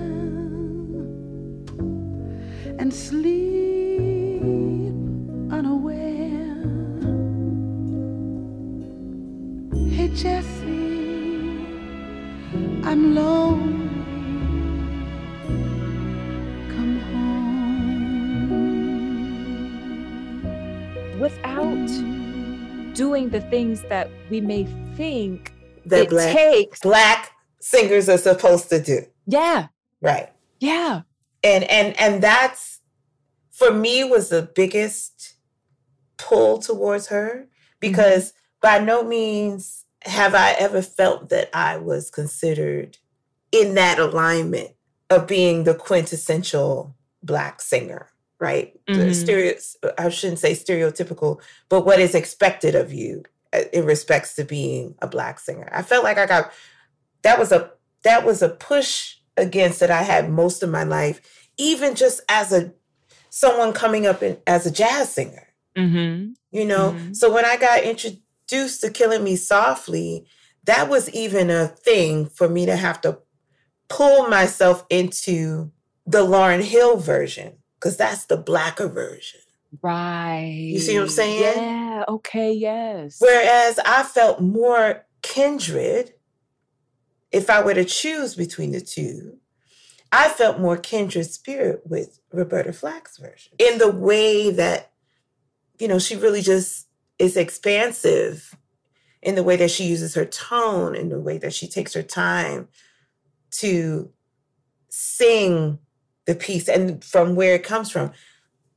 [2.79, 4.43] and sleep
[5.51, 6.63] unaware.
[9.91, 10.75] Hey Jesse,
[12.85, 13.94] I'm lonely.
[21.25, 21.87] Without
[22.93, 24.65] doing the things that we may
[24.95, 25.55] think
[25.87, 26.81] that it black takes.
[26.81, 27.31] black
[27.63, 29.01] singers are supposed to do.
[29.27, 29.69] Yeah,
[30.03, 30.31] right.
[30.61, 31.01] Yeah.
[31.43, 32.81] and and and that's
[33.51, 35.37] for me was the biggest
[36.19, 37.47] pull towards her
[37.81, 38.81] because mm-hmm.
[38.81, 42.99] by no means have I ever felt that I was considered
[43.51, 44.73] in that alignment
[45.09, 48.11] of being the quintessential black singer,
[48.45, 48.69] right?
[48.87, 49.15] The Mhm.
[49.23, 49.55] stereo,
[49.99, 51.41] I shouldn't say stereotypical,
[51.71, 53.23] but what is expected of you
[53.55, 55.69] uh, in respects to being a black singer.
[55.73, 56.53] I felt like I got
[57.23, 57.71] that was a
[58.03, 61.19] that was a push against that I had most of my life,
[61.57, 62.73] even just as a
[63.31, 66.33] someone coming up in, as a jazz singer Mm-hmm.
[66.53, 67.17] you know Mhm.
[67.17, 70.25] so when i got introduced to killing me softly
[70.71, 73.19] that was even a thing for me to have to
[73.89, 75.73] pull myself into
[76.07, 79.41] the Lauryn Hill version because that's the blacker version
[79.83, 80.69] Right.
[80.73, 81.59] You see what I'm saying?
[81.59, 82.05] Yeah.
[82.09, 82.53] Okay.
[82.53, 83.17] Yes.
[83.19, 86.15] whereas i felt more kindred
[87.33, 89.39] if i were to choose between the two
[90.13, 94.93] i felt more kindred spirit with roberta flack's version in the way that
[95.79, 96.87] you know she really just
[97.19, 98.57] is expansive
[99.23, 102.03] in the way that she uses her tone in the way that she takes her
[102.03, 102.69] time
[103.51, 104.11] to
[104.89, 105.79] sing
[106.27, 108.13] the piece and from where it comes from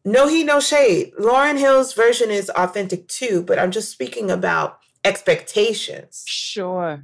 [0.06, 4.80] no he no shade Lauryn Hill's version is authentic too but i'm just speaking about
[5.04, 7.04] expectations Sure.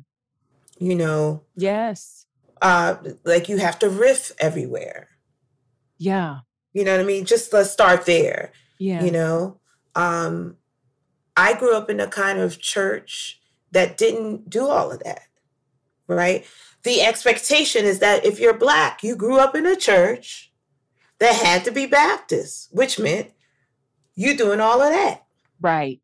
[0.80, 2.26] you know Yes.
[2.62, 5.10] uh like you have to riff everywhere
[5.98, 6.39] Yeah.
[6.74, 9.04] you know what i mean just let's start there Yeah.
[9.04, 9.60] you know
[9.96, 10.58] um
[11.38, 13.39] i grew up in a kind of church
[13.72, 15.24] that didn't do all of that
[16.08, 16.45] right?
[16.84, 20.51] The expectation is that if you're black you grew up in a church
[21.20, 23.32] that had to be baptist which meant
[24.16, 25.24] you doing all of that.
[25.62, 26.01] Right.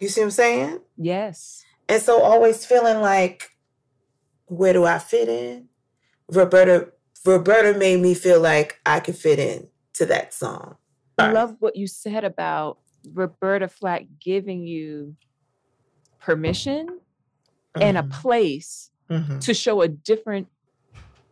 [0.00, 0.80] you see what i'm saying?
[0.96, 1.64] Yes.
[1.88, 3.50] and so always feeling like
[4.46, 5.68] where do i fit in?
[6.28, 6.88] Roberta
[7.26, 10.76] roberta made me feel like i could fit in to that song.
[11.18, 12.78] I love what you said about
[13.12, 15.14] Roberta Flack giving you
[16.20, 17.00] permission
[17.80, 19.40] and a Mhm, place mhm.
[19.40, 20.48] to show a different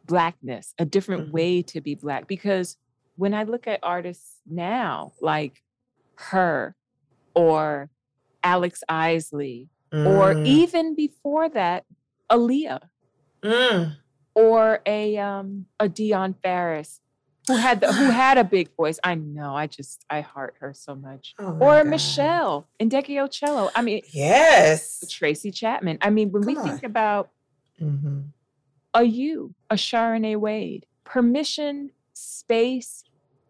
[0.06, 1.32] blackness, a different Mhm.
[1.32, 2.26] way to be black.
[2.26, 2.76] Because
[3.16, 5.62] when I look at artists now, like
[6.16, 6.74] her
[7.34, 7.90] or
[8.42, 10.46] Alex Isley, or Mm.
[10.46, 11.84] even before that,
[12.30, 12.80] Aaliyah
[13.42, 13.96] Mm.
[14.34, 17.00] or a um a Dionne Farris
[17.48, 19.00] who had the, who had a big voice.
[19.02, 19.54] I know.
[19.56, 21.34] I just I heart her so much.
[21.38, 21.88] Oh Or God.
[21.88, 22.90] Michelle and
[23.28, 23.70] Cello.
[23.74, 25.04] I mean, Yes.
[25.10, 25.98] Tracy Chapman.
[26.00, 27.30] I mean, when we Come think about
[27.80, 28.20] hmm
[28.92, 33.04] a you, a Charenée Wade, permission, space,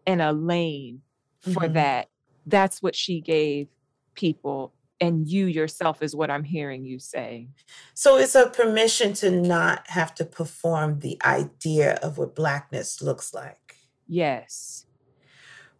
[0.05, 1.01] and a lane
[1.41, 1.73] for Mhm.
[1.73, 2.09] that.
[2.45, 3.67] That's what she gave
[4.13, 4.71] people.
[4.99, 7.47] And you yourself is what I'm hearing you say.
[7.95, 13.33] So it's a permission to not have to perform the idea of what blackness looks
[13.33, 13.77] like.
[14.07, 14.85] Yes.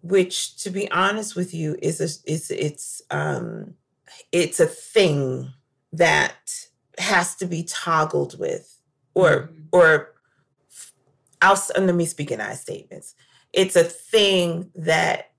[0.01, 3.75] which to be honest with you is a, is it's um
[4.31, 5.53] it's a thing
[5.93, 6.60] that
[7.01, 8.77] has to be toggled with
[9.13, 9.67] or Mhm.
[9.71, 10.13] or
[11.41, 13.15] I'll let me speak in I statements.
[13.51, 15.31] It's a thing that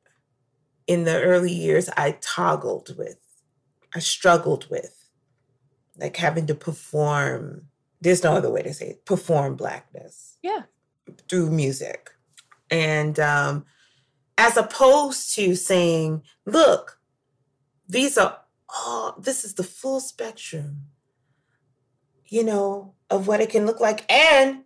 [0.86, 3.18] in the early years I toggled with.
[3.94, 4.96] I struggled with
[5.98, 7.68] like having to perform
[8.00, 10.62] there's no other way to say it, perform blackness Yeah.
[11.28, 12.10] through music.
[12.68, 13.64] And um,
[14.36, 16.98] as opposed to saying, look,
[17.88, 20.88] these are all, this is the full spectrum,
[22.32, 24.10] you know, of what it can look like.
[24.10, 24.62] And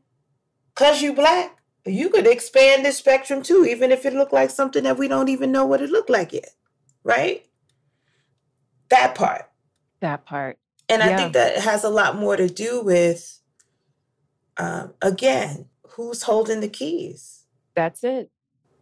[0.73, 4.85] because you're black, you could expand this spectrum too, even if it looked like something
[4.85, 6.51] that we don't even know what it looked like yet.
[7.03, 7.45] Right?
[8.91, 9.51] That part.
[9.99, 10.59] That part.
[10.89, 13.41] And I think that has a lot more to do with,
[14.57, 17.47] um, again, who's holding the keys?
[17.75, 18.31] That's it.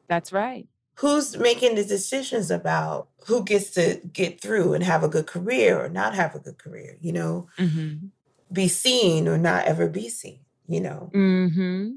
[0.09, 0.69] That's right.
[0.97, 5.83] Who's making the decisions about who gets to get through and have a good career
[5.83, 6.99] or not have a good career?
[7.01, 8.09] You know, Mm-hmm.
[8.55, 11.11] Be seen or not ever be seen, you know?
[11.13, 11.91] Mm-hmm.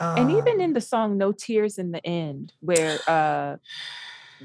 [0.00, 3.56] and even in Um, the song no tears in the end where uh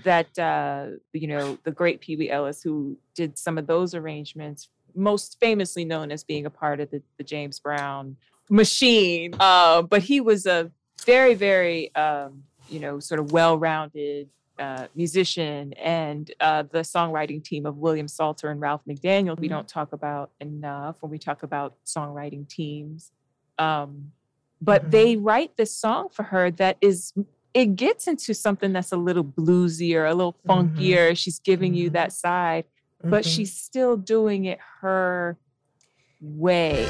[0.03, 4.69] that uh you know the great pee wee ellis who did some of those arrangements
[4.95, 8.15] most famously known as being a part of the, the james brown
[8.49, 10.71] machine uh but he was a
[11.05, 14.29] very very um you know sort of well-rounded
[14.59, 19.39] uh, musician and uh, the songwriting team of William Salter and Ralph MacDonald.
[19.39, 19.51] We Mhm.
[19.51, 23.11] don't talk about enough when we talk about songwriting teams.
[23.57, 24.11] Um,
[24.61, 24.91] but Mhm.
[24.91, 27.13] they write this song for her that is
[27.53, 30.47] it gets into something that's a little bluesier a little Mhm.
[30.71, 31.93] funkier she's giving you Mhm.
[31.93, 32.63] that side
[33.03, 35.37] but she's still doing it her
[36.21, 36.87] way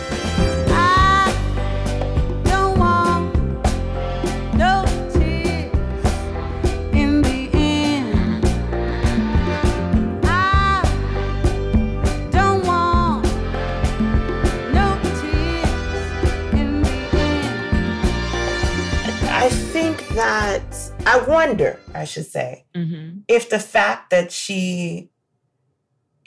[20.16, 23.20] that, I wonder, I should say, mm-hmm.
[23.28, 25.10] if the fact that she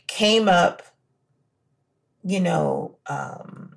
[0.06, 0.82] came up,
[2.24, 3.76] you know, um,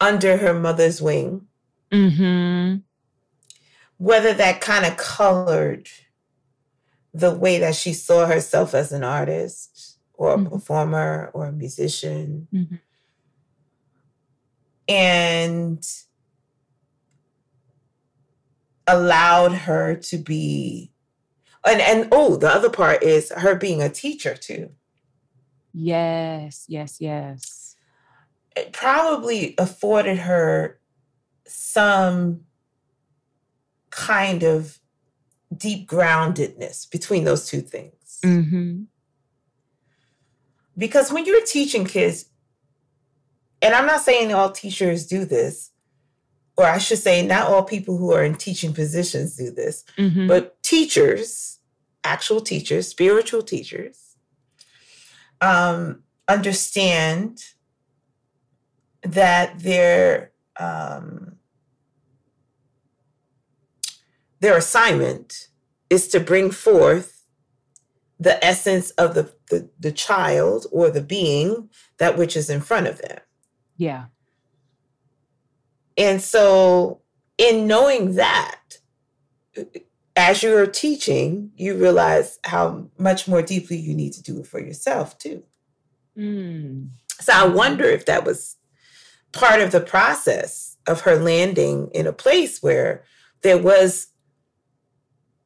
[0.00, 1.46] under her mother's wing,
[1.92, 2.78] Mm-hmm.
[3.98, 5.88] whether that kind of colored
[7.12, 10.50] the way that she saw herself as an artist or a Mhm.
[10.50, 12.48] performer or a musician.
[12.52, 12.80] Mhm.
[14.88, 15.86] And
[18.86, 20.90] allowed her to be
[21.66, 24.70] and and oh the other part is her being a teacher too
[25.72, 27.76] yes yes yes
[28.56, 30.78] it probably afforded her
[31.46, 32.42] some
[33.90, 34.78] kind of
[35.56, 38.20] deep groundedness between those two things.
[38.24, 38.82] mm-hmm.
[40.76, 42.26] Because when you're teaching kids,
[43.62, 45.70] and I'm not saying all teachers do this,
[46.56, 50.28] or I should say, not all people who are in teaching positions do this, Mm-hmm.
[50.28, 51.58] but teachers,
[52.04, 54.16] actual teachers, spiritual teachers,
[55.40, 57.42] um, understand
[59.02, 61.36] that their um,
[64.40, 65.48] their assignment
[65.90, 67.26] is to bring forth
[68.20, 71.68] the essence of the, the the child or the being
[71.98, 73.18] that which is in front of them.
[73.76, 74.04] yeah
[75.96, 77.00] And so,
[77.38, 78.60] in knowing that,
[80.16, 84.60] as you're teaching, you realize how much more deeply you need to do it for
[84.60, 85.42] yourself, too.
[86.16, 86.88] mm.
[87.20, 88.56] So, I wonder if that was
[89.32, 93.04] part of the process of her landing in a place where
[93.42, 94.08] there was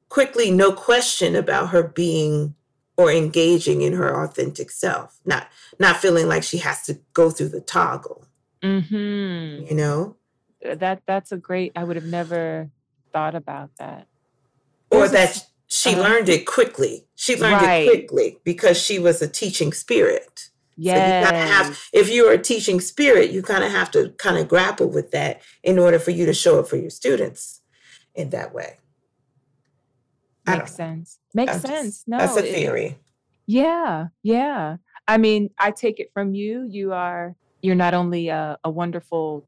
[0.09, 2.55] quickly no question about her being
[2.97, 5.49] or engaging in her authentic self, not
[5.79, 8.25] not feeling like she has to go through the toggle,
[8.62, 9.66] Mm-hmm.
[9.66, 10.16] you know?
[10.63, 12.71] That that's a great i would have never
[13.13, 14.07] thought about that
[14.91, 16.01] or that she Uh-huh.
[16.03, 17.07] learned it quickly.
[17.15, 17.87] She learned Right.
[17.87, 20.49] it quickly because she was a teaching spirit.
[20.83, 24.49] So you have, if you're a teaching spirit, you kind of have to kind of
[24.49, 27.61] grapple with that in order for you to show up for your students
[28.15, 28.79] in that way.
[30.47, 31.19] Makes sense.
[31.35, 32.05] Makes I'm just- sense.
[32.07, 32.99] No, That's a it- theory.
[33.47, 34.77] Yeah, yeah.
[35.07, 36.67] I mean, I take it from you.
[36.69, 39.47] You are you're not only a, a wonderful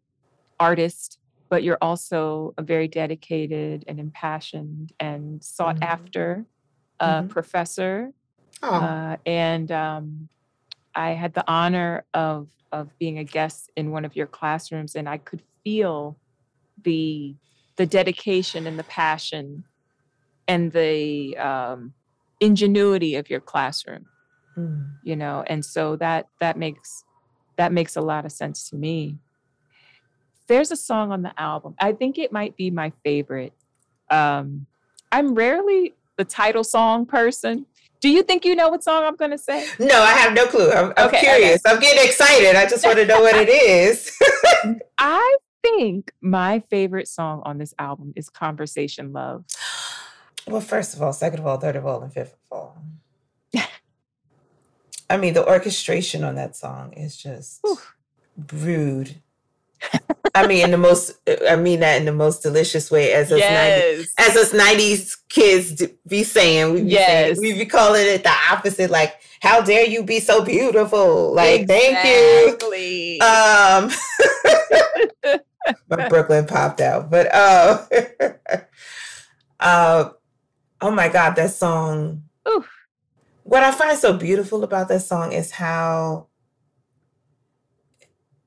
[0.61, 1.19] artist,
[1.49, 5.83] but you're also a very dedicated and impassioned and sought Mhm.
[5.89, 6.47] after
[7.01, 7.31] uh, Mhm.
[7.31, 8.13] professor.
[8.63, 10.29] Oh, Uh, and um,
[10.95, 15.09] I had the honor of of being a guest in one of your classrooms, and
[15.09, 16.19] I could feel
[16.85, 17.35] the
[17.77, 19.65] the dedication and the passion
[20.47, 21.95] and the um,
[22.41, 24.07] ingenuity of your classroom
[24.57, 24.87] mm.
[25.03, 27.05] you know and so that that makes
[27.57, 29.19] that makes a lot of sense to me
[30.51, 33.53] there's a song on the album i think it might be my favorite
[34.11, 34.67] um
[35.13, 37.65] i'm rarely the title song person
[38.01, 40.47] do you think you know what song i'm going to say no, I have no
[40.47, 40.71] clue.
[40.71, 41.21] I'm, I'm Okay, okay.
[41.21, 41.63] curious.
[41.67, 42.57] I'm getting excited.
[42.57, 44.19] I just want to know what it is.
[44.99, 49.45] i think my favorite song on this album is conversation love
[50.47, 52.77] well, first of all, second of all, third of all, and fifth of all.
[55.09, 57.79] I mean, the orchestration on that song is just Whew.
[58.53, 59.17] rude.
[60.35, 61.13] I mean, in the most,
[61.49, 65.17] I mean that in the most delicious way, as us 90, yes as us '90s
[65.29, 66.73] kids be saying.
[66.73, 67.39] We be saying, Yes.
[67.41, 68.91] we be calling it the opposite.
[68.91, 71.33] Like, how dare you be so beautiful?
[71.33, 73.19] Like, thank you.
[73.21, 73.91] Um,
[75.89, 77.87] my Brooklyn popped out, but uh,
[79.61, 80.11] uh,
[80.81, 82.25] oh my God, that song.
[82.49, 82.69] Oof.
[83.43, 86.29] What I find so beautiful about that song is how,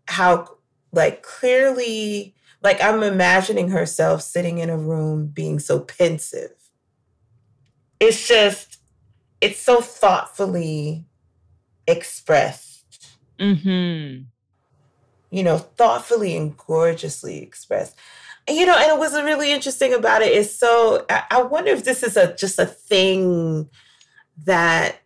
[0.07, 0.57] how
[0.93, 6.53] like clearly, like I'm imagining herself sitting in a room being so pensive.
[7.99, 8.77] It's just,
[9.41, 11.05] it's so thoughtfully
[11.85, 12.73] expressed
[13.39, 14.23] mm-hmm.
[15.35, 17.97] you know, thoughtfully and gorgeously expressed.
[18.47, 21.71] And, you know, and it was really interesting about it is so I, I wonder
[21.71, 23.69] if this is a just a thing
[24.45, 24.97] that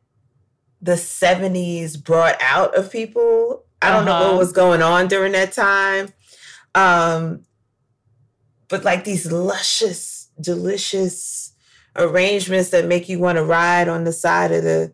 [0.81, 3.63] the 70s brought out of people.
[3.81, 4.29] I don't know Uh-huh.
[4.31, 6.09] what was going on during that time.
[6.75, 7.43] Um,
[8.69, 11.53] but like these luscious, delicious
[11.95, 14.93] arrangements that make you want to ride on the side of the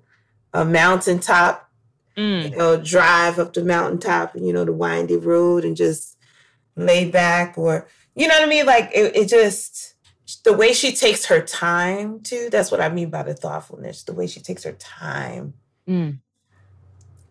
[0.53, 1.69] a mountaintop
[2.15, 2.51] Mm.
[2.51, 6.15] you know, drive up the mountaintop, and you know, the windy road and just
[6.76, 8.68] lay back or, you know what I mean?
[8.68, 9.95] Like it, it just,
[10.43, 14.14] the way she takes her time too, that's what I mean by the thoughtfulness, the
[14.14, 15.55] way she takes her time.
[15.89, 16.19] Mm.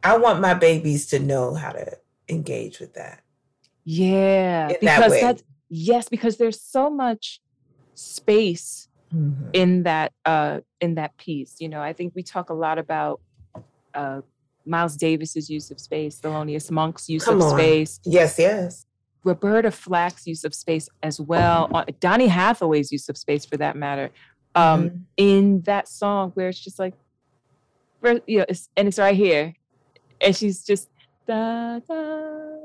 [0.04, 1.96] I want my babies to know how to
[2.28, 3.22] engage with that.
[3.84, 5.20] Yeah, In that because way.
[5.20, 7.40] that's yes, because there's so much
[7.94, 8.88] space
[9.52, 11.56] in that uh in that piece.
[11.60, 13.20] You know, I think we talk a lot about
[13.94, 14.22] uh
[14.64, 17.58] Miles Davis's use of space, Thelonious Monk's use Come of on.
[17.58, 18.86] space, Yes, yes.
[19.24, 23.76] Roberta Flack's use of space as well, uh, Donny Hathaway's use of space for that
[23.76, 24.10] matter.
[24.54, 25.00] Um, Mhm.
[25.16, 26.94] in that song where it's just like,
[28.26, 29.54] you know, it's, and it's right here,
[30.22, 30.88] and she's just
[31.26, 32.56] da da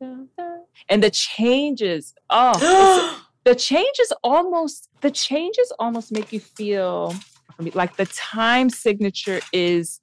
[0.00, 0.44] da da,
[0.88, 2.14] and the changes.
[2.28, 7.14] Oh, the changes almost the changes almost make you feel
[7.74, 10.00] like the time signature is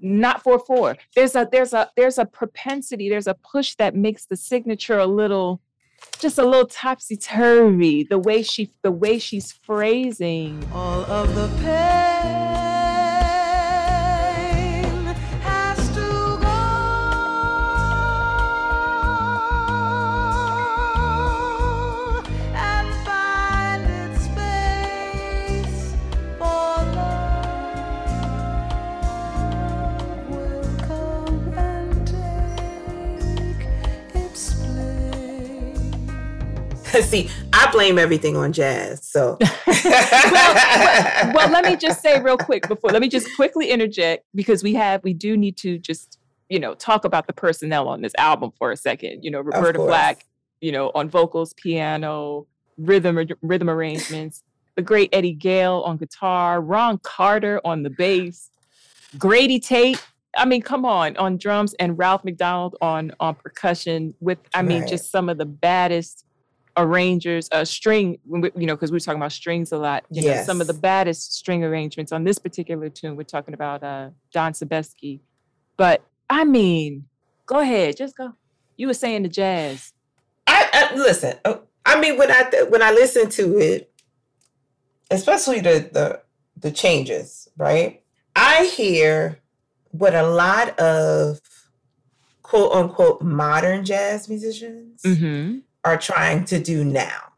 [0.00, 0.96] not four four.
[1.14, 5.06] There's a there's a there's a propensity, there's a push that makes the signature a
[5.06, 5.60] little
[6.18, 8.04] just a little topsy turvy.
[8.04, 10.62] The way she the way she's phrasing.
[10.72, 12.03] All of the pain
[37.02, 39.04] See, I blame everything on jazz.
[39.06, 44.24] So, well, well, let me just say real quick before let me just quickly interject
[44.34, 46.18] because we have we do need to just
[46.48, 49.24] you know talk about the personnel on this album for a second.
[49.24, 49.78] You know, Roberta.
[49.80, 50.24] Flack,
[50.60, 52.46] you know, on vocals, piano,
[52.78, 54.44] rhythm rhythm arrangements,
[54.76, 58.50] the great Eric Gale on guitar, Ron Carter on the bass,
[59.18, 60.00] Grady Tate.
[60.36, 64.14] I mean, come on, on drums, and Ralph MacDonald on on percussion.
[64.20, 64.88] With I mean, Right.
[64.88, 66.23] just some of the baddest
[66.76, 68.18] arrangers, uh, string.
[68.26, 70.04] You know, because we are talking about strings a lot.
[70.10, 73.16] You know, some of the baddest string arrangements on this particular tune.
[73.16, 75.20] We're talking about uh, Don Sebesky,
[75.76, 77.06] but I mean,
[77.46, 78.32] go ahead, just go.
[78.76, 79.92] You were saying the jazz.
[80.46, 81.38] I, I listen.
[81.44, 83.92] uh, I mean, when I when I listen to it,
[85.10, 86.22] especially the the
[86.58, 88.02] the changes, right?
[88.36, 89.38] I hear
[89.90, 91.40] what a lot of
[92.42, 95.58] quote unquote modern jazz musicians Mm-hmm.
[95.84, 97.32] Are trying to do now.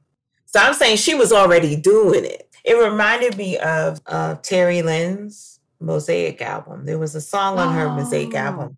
[0.47, 2.49] So I'm saying she was already doing it.
[2.65, 6.85] It reminded me of uh, Terri Lyne's Mosaic album.
[6.87, 8.39] There was a song on her Mosaic Oh.
[8.39, 8.77] album.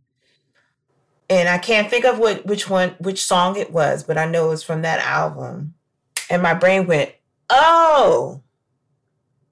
[1.31, 4.47] And I can't think of what which one which song it was, but I know
[4.47, 5.75] it was from that album.
[6.31, 7.13] And my brain went,
[7.51, 8.43] "Oh,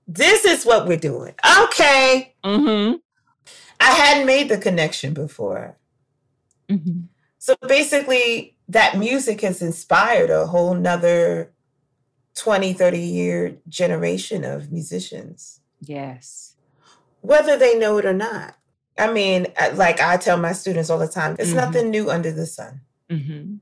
[0.08, 1.34] this is what we're doing."
[1.64, 2.34] Okay.
[2.42, 2.96] Mm-hmm.
[3.78, 5.76] I hadn't made the connection before.
[6.70, 7.00] Mm-hmm.
[7.38, 11.52] So basically, that music has inspired a whole nother
[12.34, 16.54] 20, 30 year generation of musicians, Yes.
[17.20, 18.56] whether they know it or not.
[18.98, 21.54] I mean, uh, like I tell my students all the time, it's Mhm.
[21.56, 22.80] nothing new under the sun.
[23.10, 23.56] Mm-hmm.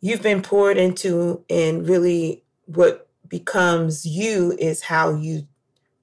[0.00, 5.46] You've been poured into, and really what becomes you is how you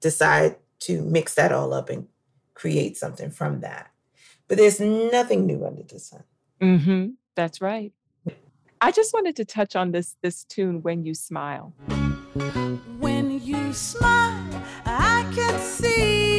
[0.00, 2.06] decide to mix that all up and
[2.54, 3.90] create something from that.
[4.48, 6.24] But there's nothing new under the sun.
[6.60, 7.10] Mm-hmm.
[7.36, 7.92] That's right.
[8.80, 11.72] I just wanted to touch on this this tune when you smile.
[12.98, 16.33] When you smile, I can see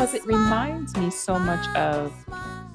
[0.00, 2.10] Because it reminds me so much of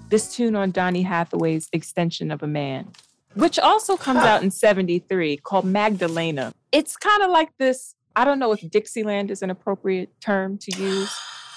[0.10, 2.88] this tune on Donny Hathaway's Extension of a Man,
[3.34, 6.54] which also comes out in 73 called Magdalena.
[6.72, 7.96] It's kind of like this.
[8.16, 11.12] I don't know if Dixieland is an appropriate term to use,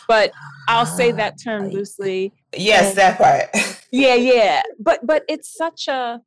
[0.09, 0.33] but
[0.69, 2.33] I'll say that term Ah, loosely.
[2.57, 3.79] Yes, And- that part.
[3.91, 4.63] Yeah, yeah.
[4.81, 6.23] But but it's such a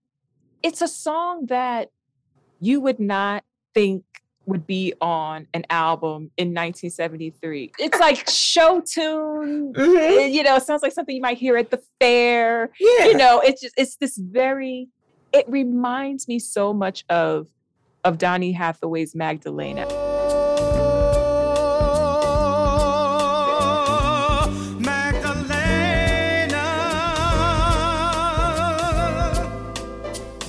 [0.61, 1.89] it's a song that
[2.59, 3.43] you would not
[3.73, 4.03] think
[4.47, 7.71] would be on an album in 1973.
[7.79, 9.71] It's like show tune.
[9.73, 10.31] Mhm.
[10.33, 13.05] You know, it sounds like something you might hear at the fair Yeah.
[13.05, 14.89] you know it's just it's this very
[15.31, 17.47] it reminds me so much of
[18.03, 19.85] of donny hathaway's magdalena
[23.63, 26.65] Oh, Magdalena.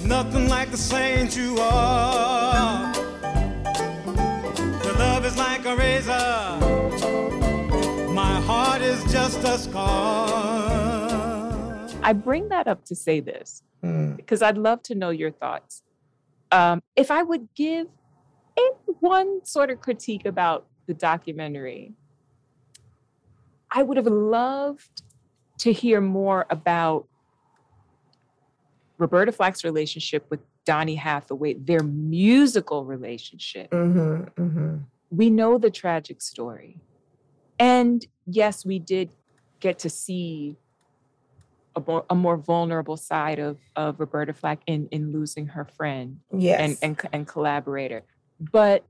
[0.04, 2.91] Nothing like the saint you are.
[5.72, 6.58] A razor.
[8.12, 10.28] My heart is just a scar.
[12.04, 14.16] i bring that up to say this Mm.
[14.16, 15.82] because i'd love to know your thoughts
[16.52, 17.86] um, if i would give
[18.58, 21.92] a- one sort of critique about the documentary
[23.72, 25.02] i would have loved
[25.58, 27.06] to hear more about
[28.98, 34.82] roberta flack's relationship with donny hathaway their musical relationship Mhm, mhm.
[35.12, 36.80] We know the tragic story.
[37.58, 39.10] And yes, we did
[39.60, 40.56] get to see
[41.76, 46.20] a more, a more vulnerable side of, of Roberta Flack in, in losing her friend
[46.36, 46.60] Yes.
[46.82, 48.02] and, and, and collaborator.
[48.40, 48.84] But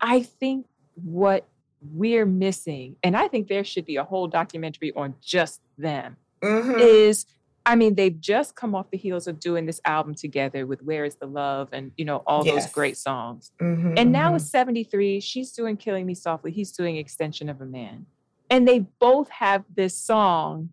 [0.00, 1.48] I think what
[1.80, 6.78] we're missing, and I think there should be a whole documentary on just them, Mhm.
[6.80, 7.24] is
[7.64, 11.04] I mean, they've just come off the heels of doing this album together with Where
[11.04, 13.52] is the Love and, you know, all those great songs.
[13.60, 14.36] Mhm, And now mhm.
[14.36, 15.20] it's 73.
[15.20, 16.50] She's doing Killing Me Softly.
[16.50, 18.06] He's doing Extension of a Man.
[18.50, 20.70] And they both have this song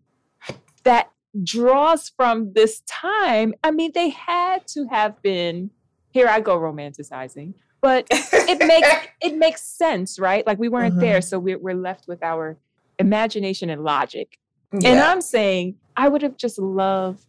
[0.83, 1.11] that
[1.43, 3.53] draws from this time.
[3.63, 5.69] I mean, they had to have been,
[6.09, 8.87] here I go romanticizing, but it makes
[9.21, 10.45] it makes sense, right?
[10.45, 11.21] Like we weren't there.
[11.21, 12.57] So we're, we're left with our
[12.97, 14.39] imagination and logic.
[14.71, 17.25] And I'm saying I would have just loved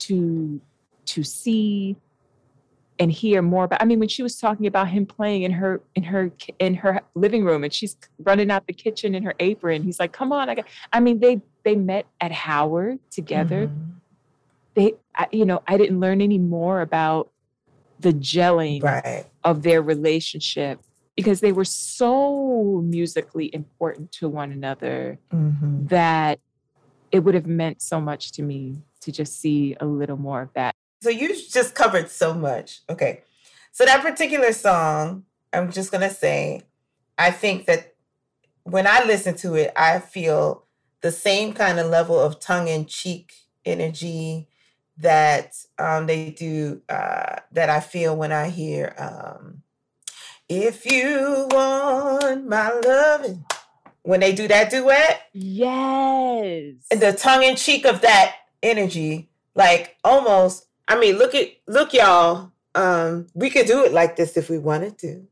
[0.00, 0.60] to
[1.06, 1.96] to see
[2.98, 3.82] and hear more about.
[3.82, 7.00] I mean, when she was talking about him playing in her in her in her
[7.14, 10.48] living room, and she's running out the kitchen in her apron, he's like, "Come on!"
[10.48, 10.66] I got.
[10.92, 13.68] I mean, they they met at Howard together.
[13.68, 13.90] Mhm.
[14.74, 17.30] They, I, you know, I didn't learn any more about
[18.00, 19.24] the gelling Right.
[19.44, 20.80] of their relationship
[21.16, 25.88] because they were so musically important to one another Mhm.
[25.88, 26.40] that
[27.14, 30.52] it would have meant so much to me to just see a little more of
[30.54, 30.74] that.
[31.00, 32.80] So you just covered so much.
[32.90, 33.22] Okay.
[33.70, 36.62] So that particular song, I'm just gonna say,
[37.16, 37.94] I think that
[38.64, 40.64] when I listen to it, I feel
[41.02, 43.32] the same kind of level of tongue-in-cheek
[43.64, 44.48] energy
[44.96, 49.62] that um, they do uh, that I feel when I hear um,
[50.48, 53.44] "If You Want My Loving."
[54.04, 56.74] When they do that duet, Yes.
[56.90, 62.52] the tongue in cheek of that energy Like almost, I mean, look at look, y'all.
[62.74, 65.22] Um, we could do it like this if we wanted to,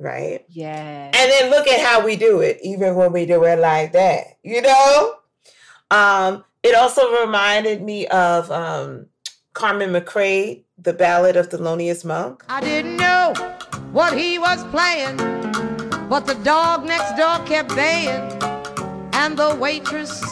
[0.00, 0.44] right?
[0.48, 1.10] Yeah.
[1.14, 4.36] And then look at how we do it, even when we do it like that,
[4.42, 5.14] you know?
[5.92, 9.06] Um, it also reminded me of um
[9.52, 12.44] Carmen McRae, the ballad of the loneliest monk.
[12.48, 13.32] I didn't know
[13.92, 15.16] what he was playing,
[16.08, 18.30] but the dog next door kept baying,
[19.12, 20.22] and the waitress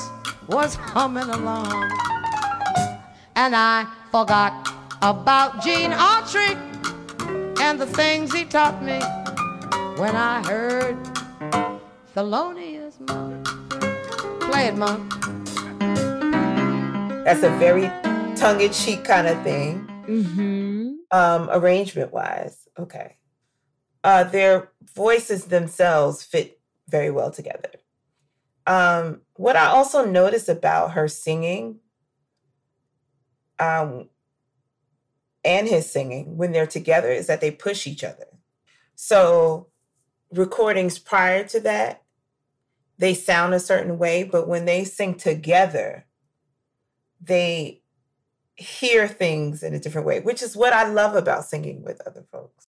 [0.46, 1.90] was humming along.
[3.36, 4.52] And I forgot
[5.02, 6.56] about Gene Autry
[7.60, 9.00] and the things he taught me
[10.00, 10.96] when I heard
[12.14, 13.44] Thelonious Monk.
[14.40, 15.12] Play it, Monk.
[17.24, 17.90] That's a very
[18.36, 19.90] tongue-in-cheek kind of thing.
[20.06, 20.94] Mm-hmm.
[21.10, 22.68] um, arrangement wise.
[22.78, 23.16] Okay.
[24.02, 27.70] Uh, their voices themselves fit very well together.
[28.66, 31.80] Um, what I also noticed about her singing
[33.58, 34.08] um,
[35.44, 38.26] and his singing when they're together is that they push each other.
[38.94, 39.68] So,
[40.32, 42.02] recordings prior to that,
[42.98, 46.06] they sound a certain way, but when they sing together,
[47.20, 47.82] they
[48.56, 52.24] hear things in a different way, which is what I love about singing with other
[52.30, 52.68] folks.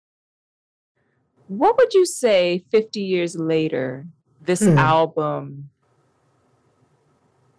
[1.47, 4.07] What would you say 50 years later
[4.41, 4.77] this Hmm.
[4.77, 5.69] album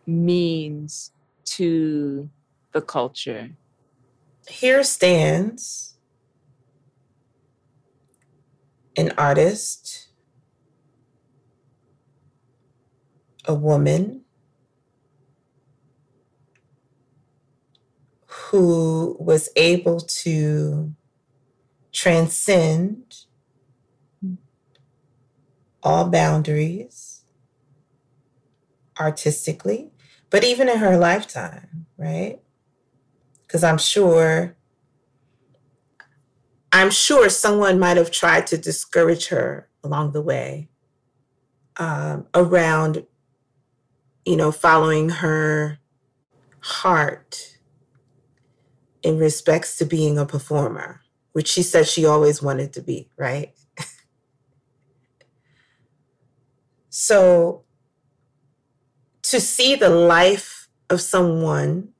[0.06, 1.12] means
[1.44, 2.28] to
[2.72, 3.50] the culture?
[4.48, 5.98] Here stands
[8.96, 10.08] an artist,
[13.44, 14.22] a woman
[18.26, 20.92] who was able to
[21.92, 23.25] transcend
[25.86, 27.22] all boundaries
[28.98, 29.92] artistically,
[30.30, 32.40] but even in her lifetime, right?
[33.46, 34.56] Because I'm sure,
[36.72, 40.68] I'm sure someone might have tried to discourage her along the way
[41.76, 43.06] um, around,
[44.24, 45.78] you know, following her
[46.62, 47.58] heart
[49.04, 53.55] in respects to being a performer, which she said she always wanted to be, right?
[56.98, 57.62] So
[59.20, 61.90] to see the life of someone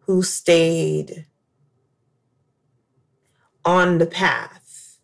[0.00, 1.24] who stayed
[3.64, 4.98] on the path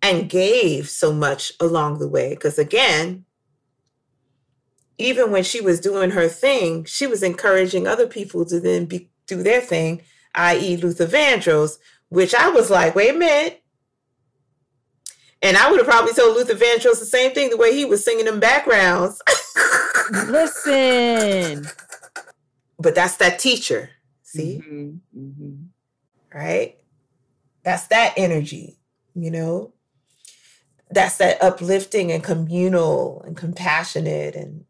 [0.00, 3.26] and gave so much along the way, because again,
[4.96, 9.10] even when she was doing her thing, she was encouraging other people to then be,
[9.26, 10.00] do their thing,
[10.34, 11.76] i.e., Luther Vandross,
[12.08, 13.62] which I was like, wait a minute.
[15.42, 18.04] And I would have probably told Luther Vandross the same thing the way he was
[18.04, 19.22] singing them backgrounds.
[20.26, 21.66] Listen.
[22.78, 23.90] but that's that teacher,
[24.22, 25.66] see, Mhm, mhm.
[26.34, 26.78] right?
[27.64, 28.78] That's that energy,
[29.14, 29.72] you know?
[30.90, 34.64] That's that uplifting and communal and compassionate and,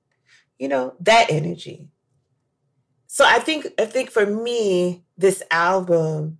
[0.58, 1.88] you know, that energy.
[3.06, 6.38] So I think I think for me, this album,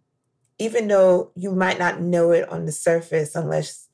[0.59, 3.88] even though you might not know it on the surface unless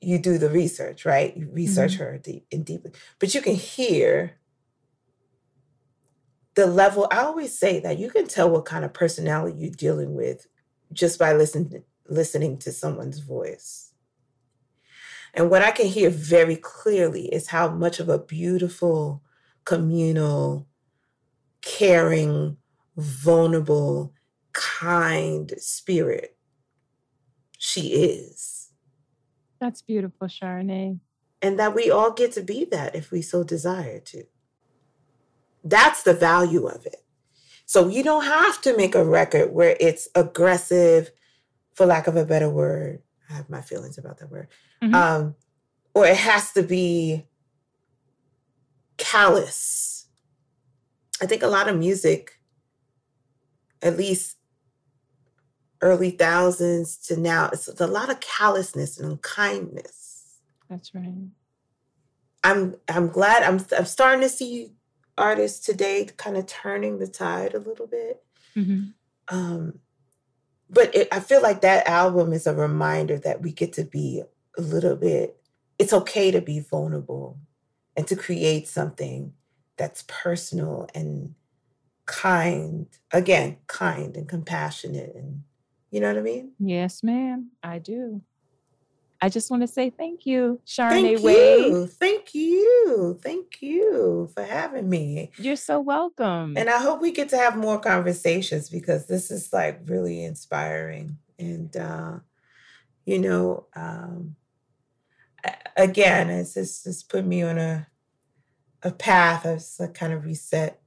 [0.00, 1.36] you do the research, right?
[1.36, 2.02] You research mm-hmm.
[2.02, 4.38] her deep and deeply, but you can hear
[6.54, 7.06] the level.
[7.10, 10.46] I always say that you can tell what kind of personality you're dealing with
[10.92, 13.92] just by listening listening to someone's voice.
[15.34, 19.22] And what I can hear very clearly is how much of a beautiful,
[19.64, 20.66] communal,
[21.60, 22.56] caring,
[22.96, 24.14] vulnerable,
[24.52, 26.38] kind spirit
[27.58, 28.55] she is.
[29.60, 31.00] That's beautiful, Charenée.
[31.42, 34.24] And that we all get to be that if we so desire to.
[35.64, 37.04] That's the value of it.
[37.66, 41.10] So you don't have to make a record where it's aggressive,
[41.74, 43.02] for lack of a better word.
[43.28, 44.48] I have my feelings about that word.
[44.82, 44.94] Mhm.
[44.94, 45.34] Um,
[45.94, 47.26] or it has to be
[48.96, 50.06] callous.
[51.20, 52.40] I think a lot of music,
[53.82, 54.35] at least
[55.86, 60.40] early thousands to now, it's a lot of callousness and kindness.
[60.68, 61.28] That's right.
[62.42, 64.72] I'm I'm glad I'm I'm starting to see
[65.16, 68.22] artists today kind of turning the tide a little bit.
[68.56, 68.92] Mhm.
[69.28, 69.78] Um,
[70.68, 74.22] but it, I feel like that album is a reminder that we get to be
[74.58, 75.36] a little bit.
[75.78, 77.38] It's okay to be vulnerable
[77.96, 79.32] and to create something
[79.76, 81.34] that's personal and
[82.06, 82.86] kind.
[83.12, 85.42] Again, kind and compassionate, and
[85.90, 86.52] you know what I mean.
[86.58, 87.50] Yes, ma'am.
[87.62, 88.22] I do.
[89.20, 91.66] I just want to say thank you, Charenée Thank Wade.
[91.66, 91.86] you.
[91.86, 93.18] Thank you.
[93.22, 95.30] Thank you for having me.
[95.38, 96.54] You're so welcome.
[96.56, 101.16] And I hope we get to have more conversations because this is like really inspiring.
[101.38, 102.18] And, uh,
[103.06, 104.36] you know, um,
[105.76, 107.86] again, it's just, just put me on a,
[108.82, 110.80] a path of just like kind of reset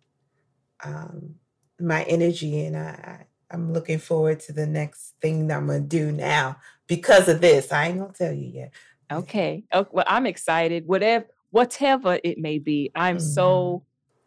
[0.84, 1.36] um,
[1.80, 2.64] my energy.
[2.64, 6.58] And I, I'm looking forward to the next thing that I'm going to do now
[6.88, 7.72] because of this.
[7.72, 8.72] I ain't going to tell you yet.
[9.12, 9.64] Okay.
[9.72, 10.88] Oh, well, I'm excited.
[10.88, 13.84] Whatever, whatever it may be, I'm so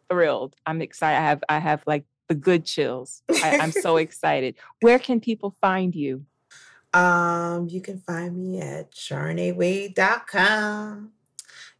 [0.09, 0.55] thrilled.
[0.65, 1.17] I'm excited.
[1.17, 3.23] I have, I have like the good chills.
[3.29, 4.55] I, I'm so excited.
[4.81, 6.25] Where can people find you?
[6.93, 11.11] Um, you can find me at SharnaeWade.com.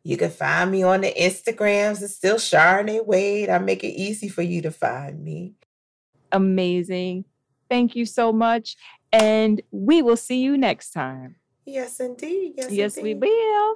[0.06, 2.02] You can find me on the Instagrams.
[2.02, 3.50] It's still Sharnae Wade.
[3.50, 5.54] I make it easy for you to find me.
[6.32, 7.26] Amazing.
[7.74, 8.78] Thank you so much.
[9.12, 11.38] And we will see you next time.
[11.66, 12.54] Yes, indeed.
[12.56, 13.74] Yes, Yes, we will.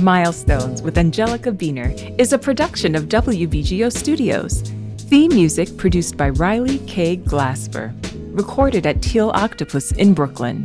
[0.00, 4.62] Milestones with Angelika Beener is a production of WBGO Studios.
[5.10, 7.16] Theme music produced by Riley K.
[7.16, 7.92] Glasper.
[8.32, 10.64] Recorded at Teal Octopus in Brooklyn.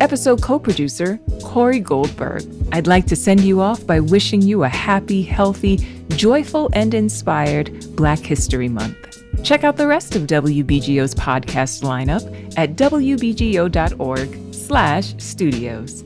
[0.00, 2.44] Episode co producer Corey Goldberg.
[2.70, 5.78] I'd like to send you off by wishing you a happy, healthy,
[6.10, 9.07] joyful, and inspired Black History Month.
[9.42, 12.22] Check out the rest of WBGO's podcast lineup
[12.56, 16.04] at wbgo.org slash studios.